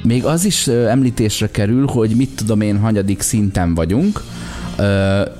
[0.02, 4.22] Még az is említésre kerül, hogy mit tudom én, hanyadik szinten vagyunk,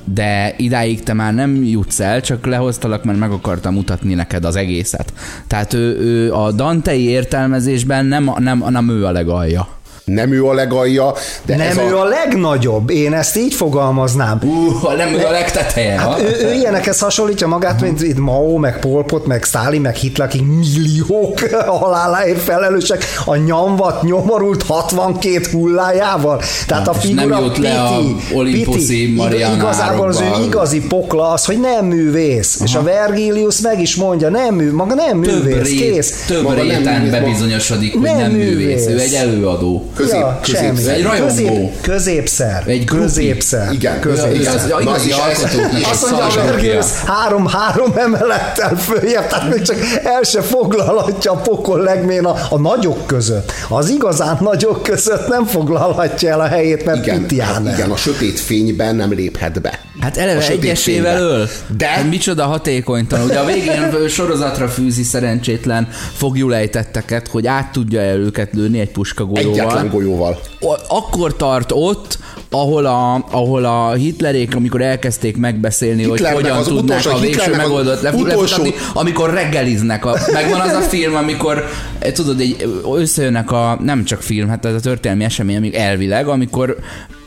[0.05, 4.57] de idáig te már nem jutsz el, csak lehoztalak, mert meg akartam mutatni neked az
[4.57, 5.13] egészet.
[5.47, 9.69] Tehát ő, ő a Dantei értelmezésben nem, nem, nem ő a legalja.
[10.05, 12.01] Nem ő a legalja, de Nem ez ő a...
[12.01, 14.39] a legnagyobb, én ezt így fogalmaznám.
[14.43, 15.99] Uh, nem ő a legteteje.
[15.99, 19.95] Hát ő, ő ilyenekhez hasonlítja magát, mint itt Mao, meg Pol Pot, meg Stalin, meg
[19.95, 21.41] Hitler, akik milliók
[21.81, 26.43] haláláért felelősek, a nyomvat nyomorult 62 hullájával.
[26.67, 28.01] Tehát a és figura nem jut le a
[28.43, 29.15] piti.
[29.17, 32.61] Mariana Igazából az ő igazi pokla az, hogy nem művész.
[32.65, 36.25] És a Vergilius meg is mondja, nem mű, maga nem több, művész, rét, kész.
[36.27, 38.87] több réten művész, bebizonyosodik, hogy Nem nem, művész.
[38.87, 39.13] Ő művész.
[39.13, 39.85] egy előadó.
[40.01, 40.89] Közép, ja, közép, semmi.
[40.89, 41.27] Egy rajongó.
[41.27, 42.63] Közép, középszer.
[42.67, 43.03] Egy grupi.
[43.03, 43.73] középszer.
[43.73, 44.35] Igen, középszer.
[44.35, 44.81] igen.
[44.81, 46.51] Igazi és egy Azt mondja, a szalzsakja.
[46.51, 52.37] Vergilius három, három emelettel följebb, tehát még csak el se foglalhatja a pokol legmén a,
[52.51, 53.53] a nagyok között.
[53.69, 58.41] Az igazán nagyok között nem foglalhatja el a helyét, mert Igen, Pitián igen, a sötét
[58.41, 59.81] fényben nem léphet be.
[60.01, 61.49] Hát eleve egyesével öl.
[61.77, 63.25] De Hát micsoda hatékonytalan.
[63.25, 69.80] Ugye a végén sorozatra fűzi szerencsétlen fogjulejtetteket, hogy át tudja el őket lőni egy puskagolyóval.
[69.89, 70.41] Golyóval.
[70.89, 72.19] Akkor tart ott,
[72.51, 77.21] ahol a, ahol a Hitlerék, amikor elkezdték megbeszélni, Hitlernek hogy hogyan az tudnák utolsó- a
[77.21, 80.05] végső utolsó- lefutatni, amikor reggeliznek.
[80.05, 81.65] A, megvan az a film, amikor
[81.99, 86.29] eh, tudod, egy, összejönnek a, nem csak film, hát ez a történelmi esemény, amik elvileg,
[86.29, 86.77] amikor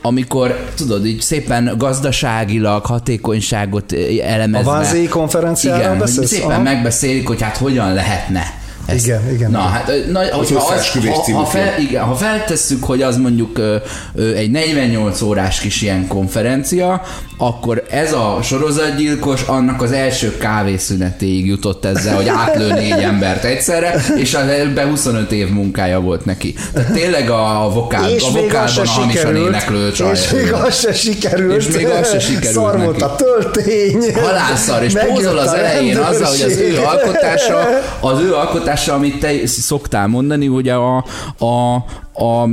[0.06, 4.72] amikor tudod, így szépen gazdaságilag hatékonyságot eh, elemezve.
[4.72, 6.30] A Wannsee konferenciáról Igen, beszélsz?
[6.30, 6.62] szépen Aha.
[6.62, 9.52] megbeszélik, hogy hát hogyan lehetne Ezt, Igen, igen.
[9.52, 13.76] Na, hát, na, hogyha az, ha, ha, fel, igen, ha feltesszük, hogy az mondjuk ö,
[14.16, 17.02] ö, egy 48 órás kis ilyen konferencia,
[17.38, 24.06] akkor ez a sorozatgyilkos annak az első kávészünetéig jutott ezzel, hogy átlő négy embert egyszerre,
[24.18, 26.56] és ebben 25 év munkája volt neki.
[26.74, 30.12] Tehát tényleg a, vokál, és a az vokálban hamisan éneklő csaj.
[30.12, 31.58] és még az se sikerült.
[31.58, 34.14] És még az se sikerült Szar volt a töltény.
[34.14, 37.68] Halálszar, és pózol az a elején azzal, hogy az ő alkotása,
[38.00, 40.98] az ő alkotása, amit te szoktál mondani, hogy a,
[41.38, 41.76] a,
[42.14, 42.50] a,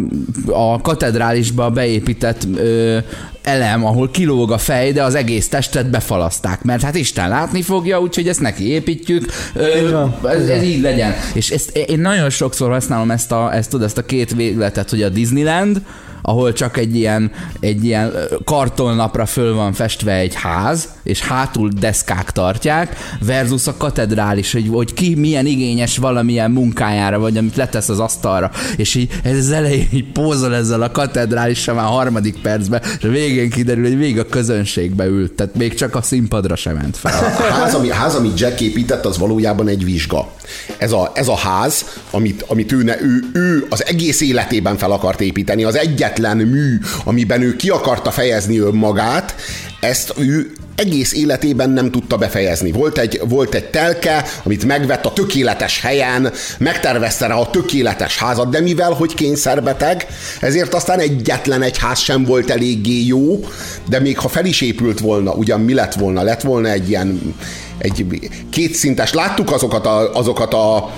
[0.47, 2.99] a katedrálisba beépített ö,
[3.43, 8.01] elem, ahol kilóg a fej, de az egész testet befalaszták, mert hát Isten látni fogja,
[8.01, 11.15] úgyhogy ezt neki építjük, ö, van, ez, így ez így legyen.
[11.35, 15.03] És ezt, én nagyon sokszor használom ezt a, ezt, tudod, ezt a két végletet, hogy
[15.03, 15.83] a Disneyland,
[16.23, 21.71] ahol csak egy ilyen, egy ilyen ö, kartonnapra föl van festve egy ház, és hátul
[21.81, 27.89] deszkák tartják, versus a katedrális, hogy, hogy ki milyen igényes valamilyen munkájára, vagy amit letesz
[27.89, 32.41] az asztalra, és így ez az elején így pózol ezzel a katedrálissal már a harmadik
[32.41, 36.57] percben, és a végén kiderül, hogy végig a közönségbe ült, tehát még csak a színpadra
[36.57, 37.19] sem ment fel.
[37.41, 40.33] A ház, ami, ház, amit Jack épített, az valójában egy vizsga.
[40.79, 44.91] Ez a, ez a ház, amit, amit ő, ne, ő, ő az egész életében fel
[44.91, 49.35] akart építeni, az egyetlen mű, amiben ő ki akarta fejezni önmagát,
[49.81, 52.73] ezt ő egész életében nem tudta befejezni.
[52.73, 58.51] Volt egy, volt egy telke, amit megvett a tökéletes helyen, megtervezte rá a tökéletes házat,
[58.51, 60.07] de mivel, hogy kényszerbeteg,
[60.41, 63.45] ezért aztán egyetlen egy ház sem volt eléggé jó,
[63.89, 66.23] de még ha fel is épült volna, ugyan mi lett volna?
[66.23, 67.35] Lett volna egy ilyen
[67.79, 70.95] egy kétszintes, láttuk azokat a, azokat a,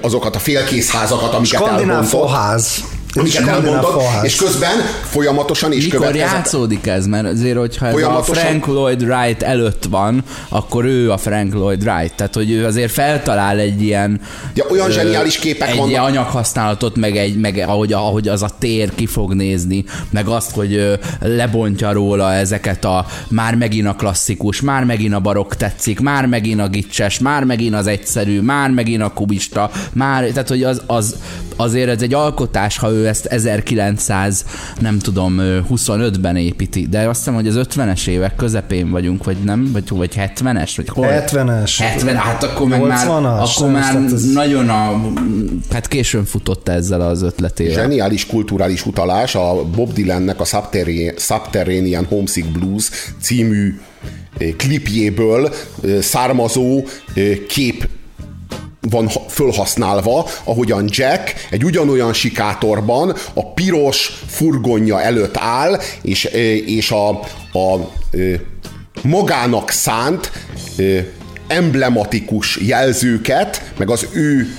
[0.00, 2.20] azokat a félkész házakat, amiket Skandináv elbontott.
[2.20, 2.84] faház.
[3.14, 3.44] Amiket
[3.82, 4.24] faház.
[4.24, 7.06] és közben folyamatosan is Mikor játszódik ez?
[7.06, 11.82] Mert azért, hogyha ez a Frank Lloyd Wright előtt van, akkor ő a Frank Lloyd
[11.82, 12.14] Wright.
[12.14, 14.20] Tehát, hogy ő azért feltalál egy ilyen...
[14.54, 15.90] Ja, olyan zseniális képek egy vannak.
[15.90, 20.50] ilyen anyaghasználatot, meg, egy, meg ahogy, ahogy az a tér ki fog nézni, meg azt,
[20.50, 26.26] hogy lebontja róla ezeket a már megint a klasszikus, már megint a barokk tetszik, már
[26.26, 30.82] megint a gicses, már megint az egyszerű, már megint a kubista, már, tehát hogy az,
[30.86, 31.16] az
[31.56, 34.44] azért ez egy alkotás, ha ő ezt 1900,
[34.80, 39.36] nem tudom, ö, 25-ben építi, de azt hiszem, hogy az 50-es évek közepén vagyunk, vagy
[39.44, 41.06] nem, vagy, vagy 70-es, vagy hol?
[41.10, 41.74] 70-es.
[41.78, 45.00] 70, hát akkor meg már, 80-as, akkor nem, már ez- nagyon a,
[45.72, 47.74] hát későn futott ezzel az ötletével.
[47.74, 52.88] Zseniális kulturális utalás a Bob Dylannek a Subterranean, Subterranean Homesick Blues
[53.20, 53.78] című
[54.38, 55.52] eh, klipjéből
[55.84, 56.84] eh, származó
[57.14, 57.88] eh, kép
[58.80, 66.24] van ha- fölhasználva, ahogyan Jack egy ugyanolyan sikátorban a piros furgonja előtt áll, és,
[66.66, 67.08] és a,
[67.58, 67.90] a
[69.02, 70.32] magának szánt
[71.46, 74.54] emblematikus jelzőket, meg az ő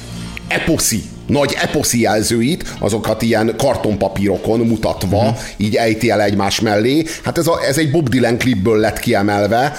[0.48, 5.38] eposzi, nagy eposzi jelzőit, azokat ilyen kartonpapírokon mutatva, uh-huh.
[5.58, 7.04] így ejti el egymás mellé.
[7.24, 9.74] Hát ez, a, ez egy Bob Dylan klipből lett kiemelve.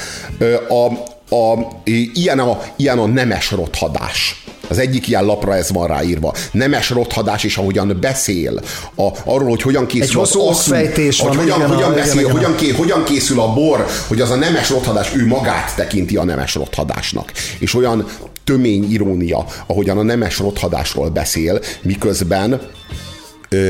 [0.68, 1.68] A, a,
[2.14, 4.45] ilyen, a, ilyen a nemes rothadás.
[4.68, 6.35] Az egyik ilyen lapra ez van ráírva.
[6.53, 8.61] Nemes rothadás, és ahogyan beszél
[8.97, 11.95] a, arról, hogy hogyan készül Egy hosszú az asszú, hogy hogyan, igen, a- hogyan, igen,
[11.95, 12.33] beszél, igen.
[12.33, 16.24] hogyan, ké, hogyan készül a bor, hogy az a nemes rothadás, ő magát tekinti a
[16.24, 17.33] nemes rothadásnak.
[17.59, 18.07] És olyan
[18.45, 22.61] tömény irónia, ahogyan a nemes rothadásról beszél, miközben
[23.49, 23.68] ö,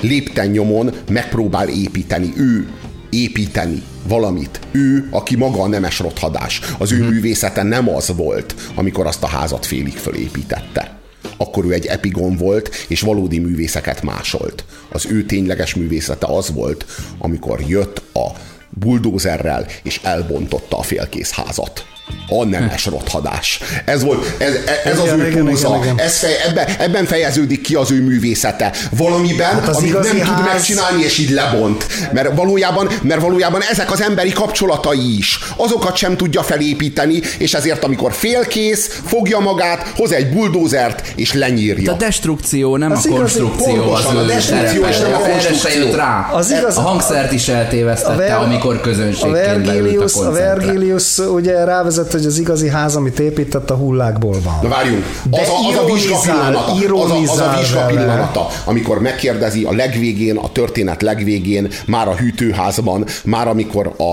[0.00, 2.32] lépten nyomon megpróbál építeni.
[2.36, 2.68] Ő
[3.12, 4.60] építeni valamit.
[4.70, 6.60] Ő, aki maga a nemes rothadás.
[6.78, 11.00] Az ő művészete nem az volt, amikor azt a házat félig fölépítette.
[11.36, 14.64] Akkor ő egy epigon volt, és valódi művészeket másolt.
[14.88, 16.84] Az ő tényleges művészete az volt,
[17.18, 18.26] amikor jött a
[18.68, 21.91] buldózerrel, és elbontotta a félkész házat.
[22.28, 23.60] A nemes rothadás.
[23.84, 24.52] Ez volt, ez,
[24.84, 25.68] ez az Igen, ő igen, póza.
[25.68, 25.98] igen, igen.
[25.98, 28.72] Ez fej, ebben, ebben fejeződik ki az ő művészete.
[28.96, 31.86] Valamiben, Hát az amit nem tud ház- megcsinálni, és így lebont.
[32.12, 35.38] Mert valójában, mert valójában ezek az emberi kapcsolatai is.
[35.56, 41.92] Azokat sem tudja felépíteni, és ezért amikor félkész, fogja magát, hoz egy buldózert, és lenyírja.
[41.92, 45.94] A destrukció, nem Az a konstrukció pontosan, az a ő destrukció és nem a konstrukció.
[45.94, 46.28] rá.
[46.32, 50.54] Az igaz- a hangszert is eltévesztette, Ver- amikor a közönségként a Vergilius, a koncertre.
[50.54, 51.64] Vergilius ugye
[51.96, 54.58] rávezet, hogy az igazi ház, amit épített, a hullákból van.
[54.62, 56.72] Na várjunk, De az a, az a vizsga pillanata,
[57.02, 62.14] az a, az a vizsga pillanata, amikor megkérdezi a legvégén, a történet legvégén, már a
[62.14, 64.12] hűtőházban, már amikor a,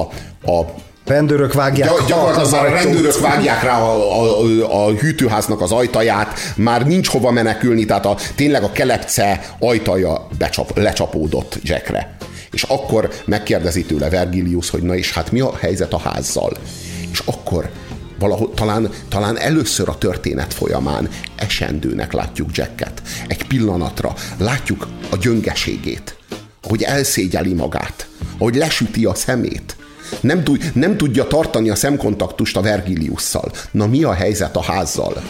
[0.51, 0.65] a
[1.05, 5.71] Rendőrök vágják Gy- gyakorlatilag már a rendőrök vágják rá a, a, a, a hűtőháznak az
[5.71, 12.17] ajtaját, már nincs hova menekülni, tehát a, tényleg a kelepce ajtaja becsap, lecsapódott Jackre.
[12.51, 16.51] És akkor megkérdezi tőle Vergilius, hogy na és hát mi a helyzet a házzal?
[17.11, 17.69] És akkor
[18.19, 23.01] valahol talán, talán először a történet folyamán esendőnek látjuk Jacket.
[23.27, 26.17] Egy pillanatra látjuk a gyöngeségét,
[26.63, 28.07] ahogy elszégyeli magát,
[28.37, 29.75] ahogy lesüti a szemét.
[30.21, 33.51] Nem, tud, nem tudja tartani a szemkontaktust a Vergiliusszal.
[33.71, 35.23] Na mi a helyzet a házzal?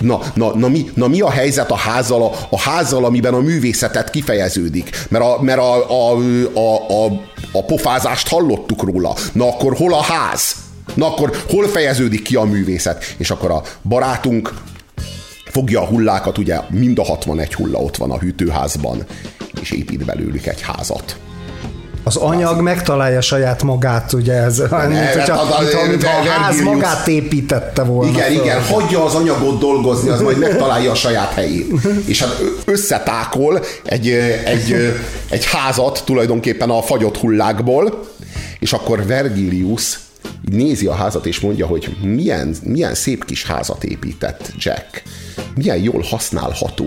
[0.00, 3.40] Na, na, na, mi, na mi a helyzet a házzal, a, a házzal, amiben a
[3.40, 5.06] művészetet kifejeződik?
[5.08, 6.16] Mert a, mert a, a,
[6.54, 7.20] a, a,
[7.52, 9.16] a pofázást hallottuk róla.
[9.32, 10.61] Na akkor hol a ház?
[10.94, 13.14] Na akkor hol fejeződik ki a művészet?
[13.16, 14.54] És akkor a barátunk
[15.44, 19.04] fogja a hullákat, ugye mind a 61 hulla ott van a hűtőházban,
[19.60, 21.16] és épít belőlük egy házat.
[22.04, 26.30] Az anyag megtalálja saját magát, ugye ez, ne, mint, hogyha, hát mint, mint, mint a
[26.30, 28.10] ház magát építette volna.
[28.10, 28.42] Igen, föl.
[28.42, 31.72] igen, hagyja az anyagot dolgozni, az majd megtalálja a saját helyét.
[32.06, 34.08] És hát összetákol egy,
[34.44, 34.96] egy,
[35.30, 38.04] egy házat tulajdonképpen a fagyott hullákból,
[38.58, 39.98] és akkor Vergilius
[40.50, 45.02] nézi a házat, és mondja, hogy milyen, milyen szép kis házat épített Jack.
[45.54, 46.86] Milyen jól használható.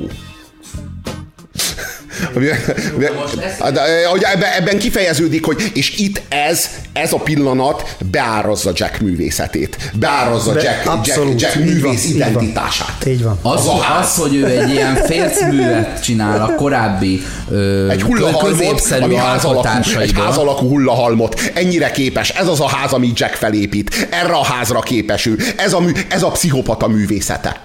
[4.20, 9.78] Ebben, ebben kifejeződik, hogy és itt ez, ez a pillanat beárazza Jack művészetét.
[10.00, 13.06] Beárazza Be, Jack, abszolút, Jack, Jack művész van, identitását.
[13.06, 13.40] Így van.
[13.42, 19.16] Az, az, az, hogy ő egy ilyen fércművet csinál a korábbi ö, egy hullahalmot, ami
[19.16, 21.52] ház alakú, egy ház alakú hullahalmot.
[21.54, 22.30] Ennyire képes.
[22.30, 24.08] Ez az a ház, amit Jack felépít.
[24.10, 25.38] Erre a házra képes ő.
[25.58, 27.65] Ez a, mű, ez a pszichopata művészete.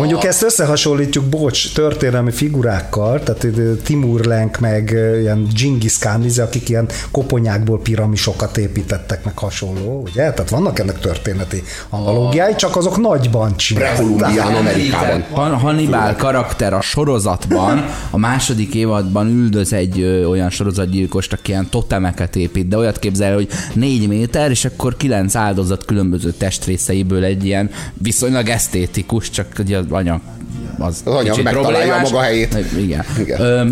[0.00, 3.46] Mondjuk ezt összehasonlítjuk, bocs, történelmi figurákkal, tehát
[3.82, 4.90] Timur Lenk, meg
[5.20, 10.32] ilyen Genghis Khan, akik ilyen koponyákból piramisokat építettek, meg hasonló, ugye?
[10.32, 13.94] Tehát vannak ennek történeti analógiái, csak azok nagyban csinálták.
[13.94, 15.24] Prekolumbián, Amerikában.
[15.32, 21.68] Han- Hannibal karakter a sorozatban, a második évadban üldöz egy ö, olyan sorozatgyilkost, aki ilyen
[21.70, 27.44] totemeket épít, de olyat képzel, hogy négy méter, és akkor kilenc áldozat különböző testrészeiből egy
[27.44, 30.20] ilyen viszonylag esztétikus, csak ugye anya
[30.78, 32.56] az, az anya megtalálja a maga helyét.
[32.76, 33.04] Igen.
[33.18, 33.40] Igen.
[33.40, 33.64] Ö,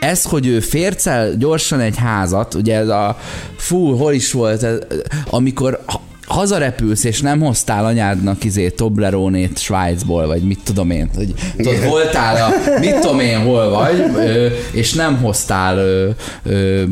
[0.00, 3.18] ez, hogy ő fércel gyorsan egy házat, ugye ez a
[3.56, 4.78] fú, hol is volt, ez,
[5.30, 5.84] amikor
[6.26, 12.36] hazarepülsz, és nem hoztál anyádnak izé Toblerónét Svájcból, vagy mit tudom én, hogy tudod, voltál
[12.36, 14.04] a, mit tudom én, hol vagy,
[14.70, 16.08] és nem hoztál ö,
[16.42, 16.82] ö,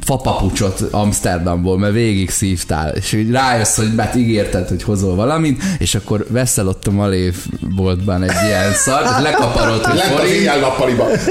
[0.00, 5.94] fapapucsot Amsterdamból, mert végig szívtál, és úgy rájössz, hogy mert ígérted, hogy hozol valamit, és
[5.94, 7.34] akkor veszel ott a Malév
[7.76, 10.44] boltban egy ilyen szart, lekaparod, hogy forint.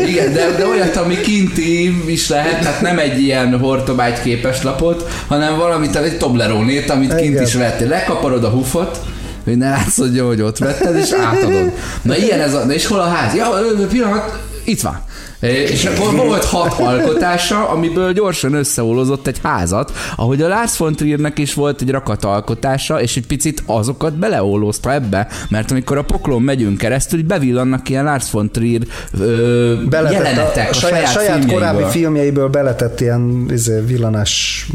[0.08, 5.10] Igen, de, de olyat, ami kinti is lehet, tehát nem egy ilyen hortobágy képes lapot,
[5.28, 7.88] hanem valamit, egy Toblerónét, amit kint is vettél.
[7.88, 9.00] Lekaparod a hufot,
[9.44, 11.72] hogy ne látszódjon, hogy ott vetted, és átadod.
[12.02, 13.34] Na ilyen ez a, na és hol a ház?
[13.34, 13.50] Ja,
[13.90, 15.06] pillanat, itt van.
[15.40, 21.40] És akkor volt hat alkotása, amiből gyorsan összeolozott egy házat, ahogy a Lars von Triernek
[21.40, 26.42] is volt egy rakat alkotása, és egy picit azokat beleolózta ebbe, mert amikor a poklon
[26.42, 28.82] megyünk keresztül, bevillannak ilyen Lars von Trier
[29.20, 34.68] ö, jelenetek a, a saját, saját korábbi filmjeiből beletett ilyen izé, villanás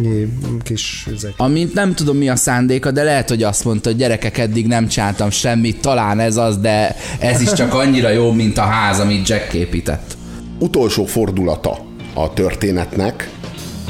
[0.62, 1.28] kis izé.
[1.36, 4.88] Amint nem tudom mi a szándéka, de lehet, hogy azt mondta, hogy gyerekek, eddig nem
[4.88, 9.28] csináltam semmit, talán ez az, de ez is csak annyira jó, mint a ház, amit
[9.28, 10.20] Jack épített
[10.62, 11.78] utolsó fordulata
[12.14, 13.30] a történetnek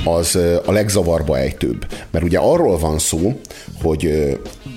[0.05, 1.87] az a legzavarba ejtőbb.
[2.11, 3.41] Mert ugye arról van szó,
[3.83, 4.07] hogy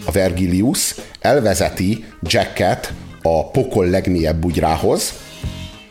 [0.06, 5.14] a Vergilius elvezeti Jacket a pokol legmélyebb bugyrához,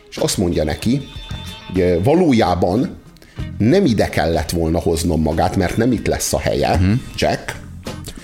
[0.09, 1.01] és azt mondja neki,
[1.73, 2.97] hogy valójában
[3.57, 6.99] nem ide kellett volna hoznom magát, mert nem itt lesz a helye, uh-huh.
[7.17, 7.55] Jack,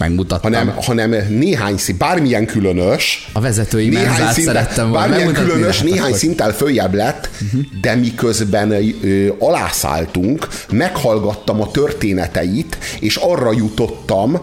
[0.02, 0.52] megmutattam.
[0.52, 3.30] Hanem, hanem néhány szint, bármilyen különös.
[3.34, 7.62] A vezetői néhány szinten, szerettem volna Bármilyen különös, néhány szinttel följebb lett, uh-huh.
[7.82, 14.40] de miközben ö, alászáltunk, meghallgattam a történeteit, és arra jutottam,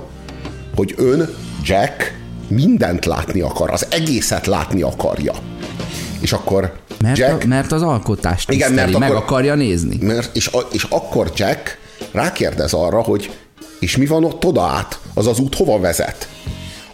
[0.75, 1.29] hogy ön,
[1.65, 2.17] Jack,
[2.49, 5.33] mindent látni akar, az egészet látni akarja.
[6.21, 7.45] És akkor mert, Jack...
[7.45, 9.99] A, mert az alkotást igen, mert meg akkor, akarja nézni.
[10.01, 11.79] Mert, és, és akkor Jack
[12.13, 13.31] rákérdez arra, hogy
[13.79, 14.99] és mi van ott oda át?
[15.19, 16.29] Az az út hova vezet?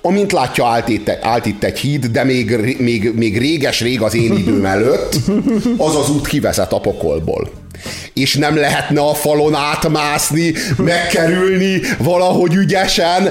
[0.02, 4.32] Amint látja, állt itt, állt itt egy híd, de még, még, még réges-rég az én
[4.36, 5.16] időm előtt,
[5.76, 7.63] az az út kivezet a pokolból
[8.14, 13.28] és nem lehetne a falon átmászni, megkerülni valahogy ügyesen,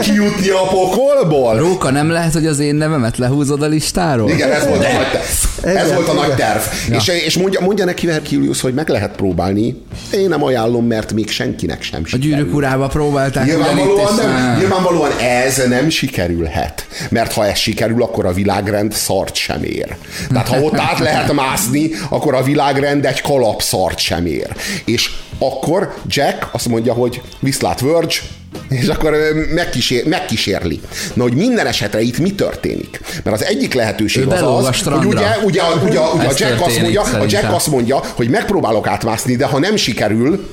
[0.00, 1.56] kijutni a pokolból?
[1.56, 4.30] Róka, nem lehet, hogy az én nevemet lehúzod a listáról?
[4.30, 5.76] Igen, ez volt a nagy terv.
[5.76, 6.60] Ez volt a nagy terv.
[6.88, 6.96] Ja.
[6.96, 9.82] És, és mondja, mondja neki Verkilius, hogy meg lehet próbálni.
[10.12, 12.34] Én nem ajánlom, mert még senkinek sem sikerül.
[12.34, 13.44] A gyűrűk urába próbálták.
[13.44, 16.86] Nyilvánvalóan, nem, nyilvánvalóan ez nem sikerülhet.
[17.10, 19.96] Mert ha ez sikerül, akkor a világrend szart sem ér.
[20.28, 24.46] Tehát ha ott át lehet mászni, akkor a világrend egy kalap szart sem ér.
[24.84, 28.14] És akkor Jack azt mondja, hogy viszlát Verge,
[28.68, 29.16] És akkor
[29.54, 30.80] megkísér, megkísérli.
[31.14, 33.00] Na, hogy minden esetre itt mi történik?
[33.24, 37.02] Mert az egyik lehetőség az az, hogy ugye, ugye, ugye, ugye a, Jack azt mondja,
[37.02, 40.48] a Jack azt mondja, hogy megpróbálok átmászni, de ha nem sikerül,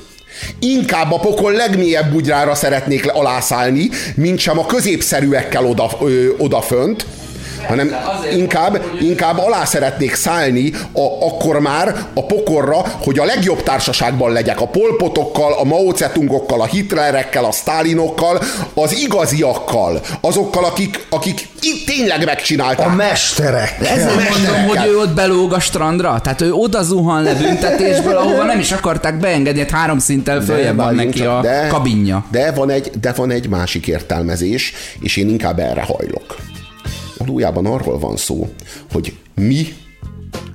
[0.58, 7.06] Inkább a pokol legmélyebb bugyrára szeretnék alászálni, mint sem a középszerűekkel oda, ö, odafönt
[7.66, 7.96] hanem
[8.32, 14.60] inkább, inkább alá szeretnék szállni a, akkor már a pokorra, hogy a legjobb társaságban legyek
[14.60, 18.42] a polpotokkal, a Mao Zedongokkal, a Hitlerekkel, a Stalinokkal,
[18.74, 22.86] az igaziakkal, azokkal, akik, akik itt tényleg megcsinálták.
[22.86, 23.76] A mesterek.
[23.80, 26.20] Ezzel mondom, hogy ő ott belóg a strandra.
[26.22, 30.76] Tehát ő oda zuhan le büntetésből, ahova nem is akarták beengedni, hát három szinttel följebb
[30.76, 32.24] van neki a de, kabinja.
[32.30, 36.36] De van, egy, de van egy másik értelmezés, és én inkább erre hajlok
[37.24, 38.48] valójában arról van szó,
[38.92, 39.66] hogy mi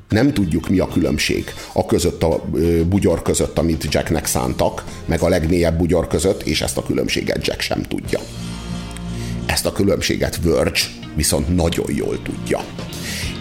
[0.09, 2.43] nem tudjuk, mi a különbség a között a
[2.85, 7.59] bugyor között, amit Jacknek szántak, meg a legmélyebb bugyor között, és ezt a különbséget Jack
[7.59, 8.19] sem tudja.
[9.45, 10.79] Ezt a különbséget Verge
[11.15, 12.59] viszont nagyon jól tudja.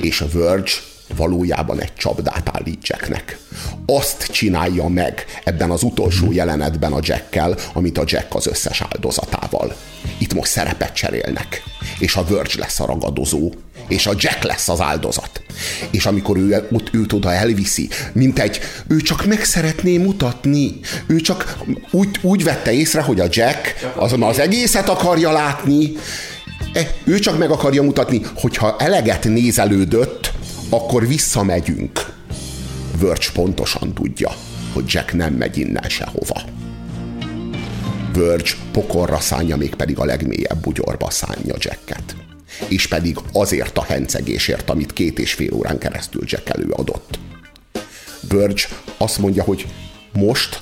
[0.01, 0.71] És a Verge
[1.17, 3.39] valójában egy csapdát állít Jacknek.
[3.87, 9.77] Azt csinálja meg ebben az utolsó jelenetben a Jackkel, amit a Jack az összes áldozatával.
[10.19, 11.63] Itt most szerepet cserélnek
[11.99, 13.53] és a Verge lesz a ragadozó,
[13.89, 15.43] és a Jack lesz az áldozat.
[15.91, 21.21] És amikor ő ott őt oda elviszi, mint egy, ő csak meg szeretné mutatni, ő
[21.21, 21.59] csak
[21.91, 25.93] úgy, úgy vette észre, hogy a Jack az, az egészet akarja látni,
[26.73, 30.33] e, ő csak meg akarja mutatni, hogyha eleget nézelődött,
[30.69, 32.15] akkor visszamegyünk.
[32.99, 34.31] Verge pontosan tudja,
[34.73, 36.56] hogy Jack nem megy innen sehova.
[38.17, 42.17] Verge pokorra szánja, még pedig a legmélyebb bugyorba szánja Jacket.
[42.69, 47.19] És pedig azért a hencegésért, amit két és fél órán keresztül Jack előadott.
[48.29, 48.63] Verge
[48.97, 49.67] azt mondja, hogy
[50.13, 50.61] most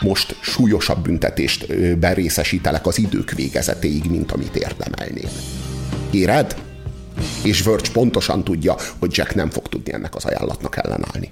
[0.00, 5.28] most súlyosabb büntetést berészesítelek az idők végezetéig, mint amit érdemelnék.
[6.10, 6.56] Éred?
[7.42, 11.30] És Verge pontosan tudja, hogy Jack nem fog tudni ennek az ajánlatnak ellenállni.